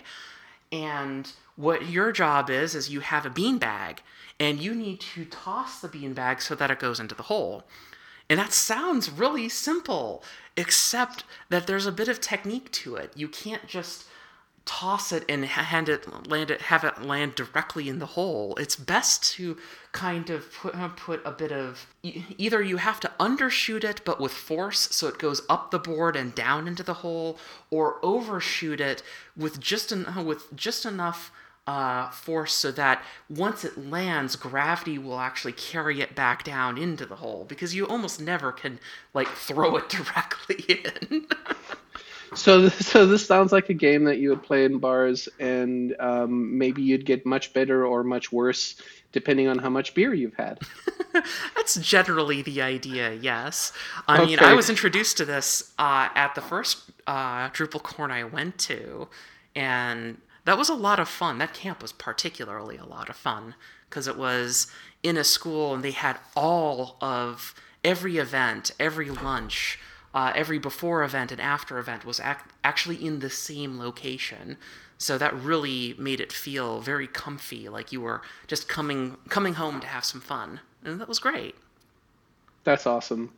And 0.71 1.31
what 1.55 1.89
your 1.89 2.11
job 2.11 2.49
is 2.49 2.75
is 2.75 2.89
you 2.89 2.99
have 2.99 3.25
a 3.25 3.29
bean 3.29 3.57
bag 3.57 4.01
and 4.39 4.59
you 4.59 4.75
need 4.75 4.99
to 4.99 5.25
toss 5.25 5.79
the 5.79 5.87
bean 5.87 6.13
bag 6.13 6.41
so 6.41 6.55
that 6.55 6.71
it 6.71 6.79
goes 6.79 6.99
into 6.99 7.15
the 7.15 7.23
hole. 7.23 7.63
And 8.29 8.39
that 8.39 8.53
sounds 8.53 9.11
really 9.11 9.49
simple, 9.49 10.23
except 10.57 11.23
that 11.49 11.67
there's 11.67 11.85
a 11.85 11.91
bit 11.91 12.07
of 12.07 12.19
technique 12.19 12.71
to 12.71 12.95
it. 12.95 13.11
You 13.15 13.27
can't 13.27 13.67
just 13.67 14.05
toss 14.65 15.12
it 15.12 15.23
and 15.30 15.45
hand 15.45 15.88
it 15.88 16.28
land 16.28 16.49
it 16.49 16.60
have 16.63 16.84
it 16.84 17.01
land 17.04 17.36
directly 17.36 17.88
in 17.88 17.99
the 17.99 18.06
hole 18.08 18.56
it's 18.56 18.75
best 18.75 19.23
to 19.23 19.56
kind 19.91 20.32
of 20.32 20.51
put, 20.54 20.73
uh, 20.75 20.88
put 20.89 21.21
a 21.23 21.32
bit 21.32 21.51
of 21.51 21.86
either 22.04 22.63
you 22.63 22.78
have 22.78 22.99
to 22.99 23.12
undershoot 23.19 23.84
it 23.84 24.01
but 24.04 24.19
with 24.19 24.32
force 24.32 24.88
so 24.91 25.08
it 25.08 25.19
goes 25.19 25.43
up 25.49 25.69
the 25.69 25.78
board 25.78 26.15
and 26.15 26.34
down 26.34 26.67
into 26.67 26.82
the 26.82 26.95
hole 26.95 27.38
or 27.69 27.99
overshoot 28.04 28.82
it 28.82 29.04
with 29.38 29.60
just 29.60 29.91
en- 29.91 30.08
with 30.25 30.56
just 30.56 30.84
enough 30.84 31.32
uh, 31.67 32.10
force 32.12 32.54
so 32.54 32.71
that 32.71 33.04
once 33.28 33.65
it 33.65 33.89
lands, 33.89 34.36
gravity 34.36 34.97
will 34.97 35.19
actually 35.19 35.51
carry 35.51 35.99
it 35.99 36.13
back 36.13 36.43
down 36.43 36.78
into 36.78 37.06
the 37.06 37.15
hole 37.15 37.43
because 37.47 37.73
you 37.73 37.88
almost 37.88 38.21
never 38.21 38.51
can 38.51 38.80
like 39.13 39.28
throw 39.30 39.75
it 39.75 39.89
directly 39.89 40.63
in. 40.67 41.25
so, 42.33 42.69
so 42.69 43.05
this 43.05 43.25
sounds 43.25 43.51
like 43.51 43.69
a 43.69 43.73
game 43.73 44.03
that 44.05 44.17
you 44.17 44.29
would 44.29 44.43
play 44.43 44.65
in 44.65 44.79
bars, 44.79 45.29
and 45.39 45.95
um, 45.99 46.57
maybe 46.57 46.81
you'd 46.81 47.05
get 47.05 47.25
much 47.25 47.53
better 47.53 47.85
or 47.85 48.03
much 48.03 48.31
worse 48.31 48.81
depending 49.11 49.47
on 49.47 49.57
how 49.57 49.69
much 49.69 49.93
beer 49.93 50.13
you've 50.13 50.35
had. 50.35 50.59
That's 51.55 51.75
generally 51.75 52.41
the 52.41 52.61
idea, 52.61 53.13
yes. 53.13 53.71
I 54.09 54.17
okay. 54.17 54.25
mean, 54.25 54.39
I 54.39 54.53
was 54.53 54.69
introduced 54.69 55.15
to 55.17 55.25
this 55.25 55.71
uh, 55.79 56.09
at 56.15 56.35
the 56.35 56.41
first 56.41 56.91
uh, 57.07 57.49
DrupalCorn 57.51 58.11
I 58.11 58.25
went 58.25 58.57
to, 58.59 59.07
and 59.55 60.17
that 60.43 60.57
was 60.57 60.67
a 60.67 60.73
lot 60.73 60.99
of 60.99 61.07
fun. 61.07 61.38
That 61.38 61.53
camp 61.53 61.81
was 61.81 61.93
particularly 61.93 62.75
a 62.75 62.83
lot 62.83 63.07
of 63.07 63.15
fun 63.15 63.55
because 63.89 64.05
it 64.05 64.17
was 64.17 64.67
in 65.01 65.15
a 65.15 65.23
school 65.23 65.73
and 65.73 65.81
they 65.81 65.91
had 65.91 66.19
all 66.35 66.97
of 66.99 67.55
every 67.85 68.17
event, 68.17 68.71
every 68.79 69.09
lunch, 69.09 69.79
uh, 70.15 70.32
every 70.34 70.58
before 70.58 71.04
event 71.04 71.32
and 71.32 71.41
after 71.41 71.78
event 71.78 72.06
was 72.06 72.19
ac- 72.19 72.39
actually 72.63 73.06
in 73.06 73.19
the 73.19 73.30
same 73.30 73.78
location. 73.78 74.58
So 74.97 75.17
that 75.17 75.36
really 75.36 75.93
made 75.97 76.21
it 76.21 76.32
feel 76.32 76.80
very 76.80 77.06
comfy, 77.06 77.67
like 77.67 77.91
you 77.91 77.99
were 77.99 78.21
just 78.47 78.69
coming 78.69 79.17
coming 79.28 79.56
home 79.56 79.82
to 79.82 79.88
have 79.88 80.06
some 80.06 80.21
fun, 80.21 80.62
and 80.86 81.01
that 81.01 81.10
was 81.10 81.19
great. 81.19 81.54
That's 82.63 82.88
awesome. 82.88 83.32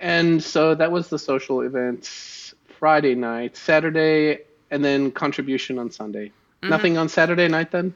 And 0.00 0.42
so 0.42 0.74
that 0.74 0.90
was 0.90 1.10
the 1.10 1.18
social 1.18 1.60
events 1.60 2.54
Friday 2.78 3.14
night. 3.14 3.58
Saturday 3.58 4.38
and 4.70 4.82
then 4.82 5.10
contribution 5.12 5.78
on 5.78 5.90
Sunday. 5.90 6.32
Nothing 6.62 6.96
on 6.96 7.08
Saturday 7.08 7.48
night 7.48 7.70
then? 7.70 7.94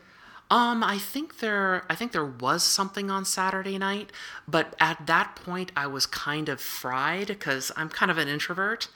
Um, 0.51 0.85
I 0.85 0.99
think 0.99 1.39
there 1.39 1.85
I 1.89 1.95
think 1.95 2.13
there 2.13 2.25
was 2.25 2.63
something 2.63 3.11
on 3.11 3.25
Saturday 3.25 3.79
night, 3.79 4.13
but 4.47 4.75
at 4.79 5.07
that 5.07 5.37
point 5.37 5.73
I 5.77 5.87
was 5.87 6.07
kind 6.07 6.49
of 6.49 6.61
fried 6.61 7.29
because 7.29 7.73
I'm 7.77 7.89
kind 7.89 8.11
of 8.11 8.19
an 8.19 8.29
introvert. 8.29 8.89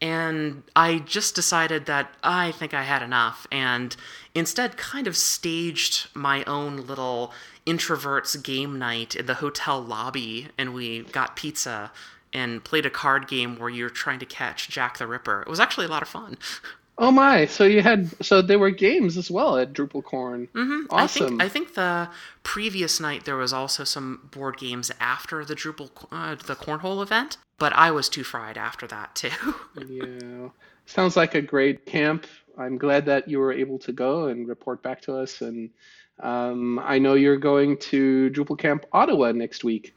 And 0.00 0.62
I 0.76 1.00
just 1.00 1.34
decided 1.34 1.86
that 1.86 2.14
I 2.22 2.52
think 2.52 2.72
I 2.72 2.84
had 2.84 3.02
enough 3.02 3.48
and 3.50 3.96
instead 4.32 4.76
kind 4.76 5.08
of 5.08 5.16
staged 5.16 6.06
my 6.14 6.44
own 6.44 6.76
little 6.76 7.32
introverts 7.66 8.40
game 8.40 8.78
night 8.78 9.16
in 9.16 9.26
the 9.26 9.34
hotel 9.34 9.80
lobby 9.80 10.48
and 10.56 10.72
we 10.72 11.02
got 11.02 11.34
pizza 11.34 11.90
and 12.32 12.62
played 12.62 12.86
a 12.86 12.90
card 12.90 13.26
game 13.26 13.58
where 13.58 13.70
you're 13.70 13.90
trying 13.90 14.18
to 14.20 14.26
catch 14.26 14.68
Jack 14.68 14.98
the 14.98 15.06
Ripper. 15.06 15.42
It 15.42 15.48
was 15.48 15.60
actually 15.60 15.86
a 15.86 15.90
lot 15.90 16.02
of 16.02 16.08
fun. 16.08 16.38
Oh 17.00 17.12
my! 17.12 17.46
So 17.46 17.64
you 17.64 17.80
had 17.80 18.10
so 18.24 18.42
there 18.42 18.58
were 18.58 18.70
games 18.70 19.16
as 19.16 19.30
well 19.30 19.56
at 19.56 19.72
Drupalcorn. 19.72 20.48
Mm-hmm. 20.48 20.86
Awesome. 20.90 21.24
I 21.24 21.28
think 21.28 21.42
I 21.42 21.48
think 21.48 21.74
the 21.74 22.08
previous 22.42 22.98
night 22.98 23.24
there 23.24 23.36
was 23.36 23.52
also 23.52 23.84
some 23.84 24.28
board 24.32 24.56
games 24.56 24.90
after 24.98 25.44
the 25.44 25.54
Drupal 25.54 25.90
uh, 26.10 26.34
the 26.34 26.56
cornhole 26.56 27.00
event, 27.00 27.36
but 27.58 27.72
I 27.72 27.92
was 27.92 28.08
too 28.08 28.24
fried 28.24 28.58
after 28.58 28.88
that 28.88 29.14
too. 29.14 29.30
yeah, 29.86 30.48
sounds 30.86 31.16
like 31.16 31.36
a 31.36 31.42
great 31.42 31.86
camp. 31.86 32.26
I'm 32.58 32.76
glad 32.76 33.06
that 33.06 33.28
you 33.28 33.38
were 33.38 33.52
able 33.52 33.78
to 33.78 33.92
go 33.92 34.26
and 34.26 34.48
report 34.48 34.82
back 34.82 35.00
to 35.02 35.16
us. 35.16 35.40
And 35.40 35.70
um, 36.18 36.80
I 36.80 36.98
know 36.98 37.14
you're 37.14 37.36
going 37.36 37.76
to 37.78 38.30
Drupal 38.30 38.58
Camp 38.58 38.84
Ottawa 38.92 39.30
next 39.30 39.62
week. 39.62 39.94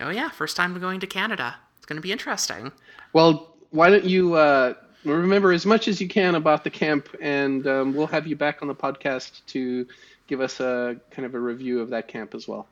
oh 0.00 0.10
yeah, 0.10 0.30
first 0.30 0.56
time 0.56 0.78
going 0.80 0.98
to 0.98 1.06
Canada. 1.06 1.54
It's 1.76 1.86
going 1.86 1.98
to 1.98 2.02
be 2.02 2.10
interesting. 2.10 2.72
Well, 3.12 3.54
why 3.70 3.90
don't 3.90 4.04
you 4.04 4.34
uh, 4.34 4.74
remember 5.04 5.52
as 5.52 5.66
much 5.66 5.88
as 5.88 6.00
you 6.00 6.08
can 6.08 6.34
about 6.34 6.64
the 6.64 6.70
camp, 6.70 7.08
and 7.20 7.66
um, 7.66 7.94
we'll 7.94 8.06
have 8.06 8.26
you 8.26 8.36
back 8.36 8.62
on 8.62 8.68
the 8.68 8.74
podcast 8.74 9.44
to 9.48 9.86
give 10.26 10.40
us 10.40 10.60
a 10.60 10.96
kind 11.10 11.26
of 11.26 11.34
a 11.34 11.40
review 11.40 11.80
of 11.80 11.90
that 11.90 12.08
camp 12.08 12.34
as 12.34 12.48
well. 12.48 12.66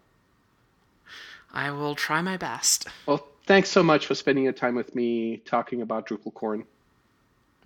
I 1.52 1.70
will 1.70 1.94
try 1.94 2.22
my 2.22 2.36
best. 2.36 2.88
Well, 3.06 3.26
thanks 3.46 3.68
so 3.68 3.82
much 3.82 4.06
for 4.06 4.14
spending 4.14 4.44
your 4.44 4.54
time 4.54 4.74
with 4.74 4.94
me 4.94 5.38
talking 5.44 5.82
about 5.82 6.08
Drupalcorn. 6.08 6.64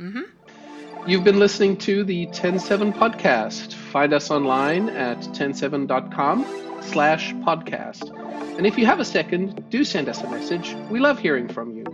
Mm-hmm. 0.01 0.23
You've 1.09 1.23
been 1.23 1.39
listening 1.39 1.77
to 1.79 2.03
the 2.03 2.27
TEN7 2.27 2.93
podcast. 2.95 3.75
Find 3.75 4.13
us 4.13 4.31
online 4.31 4.89
at 4.89 5.19
TEN7.com 5.19 6.45
slash 6.83 7.33
podcast. 7.35 8.26
And 8.57 8.67
if 8.67 8.79
you 8.79 8.87
have 8.87 9.01
a 9.01 9.05
second, 9.05 9.69
do 9.71 9.85
send 9.85 10.09
us 10.09 10.23
a 10.23 10.31
message. 10.31 10.75
We 10.91 10.99
love 10.99 11.19
hearing 11.19 11.47
from 11.49 11.77
you. 11.77 11.85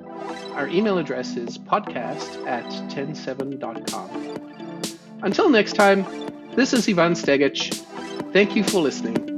Our 0.54 0.68
email 0.68 0.98
address 0.98 1.36
is 1.36 1.58
podcast 1.58 2.46
at 2.46 2.64
TEN7.com. 2.88 4.08
Until 5.22 5.50
next 5.50 5.72
time, 5.72 6.04
this 6.54 6.72
is 6.72 6.88
Ivan 6.88 7.14
Stegic. 7.14 7.74
Thank 8.32 8.54
you 8.54 8.62
for 8.62 8.80
listening. 8.80 9.31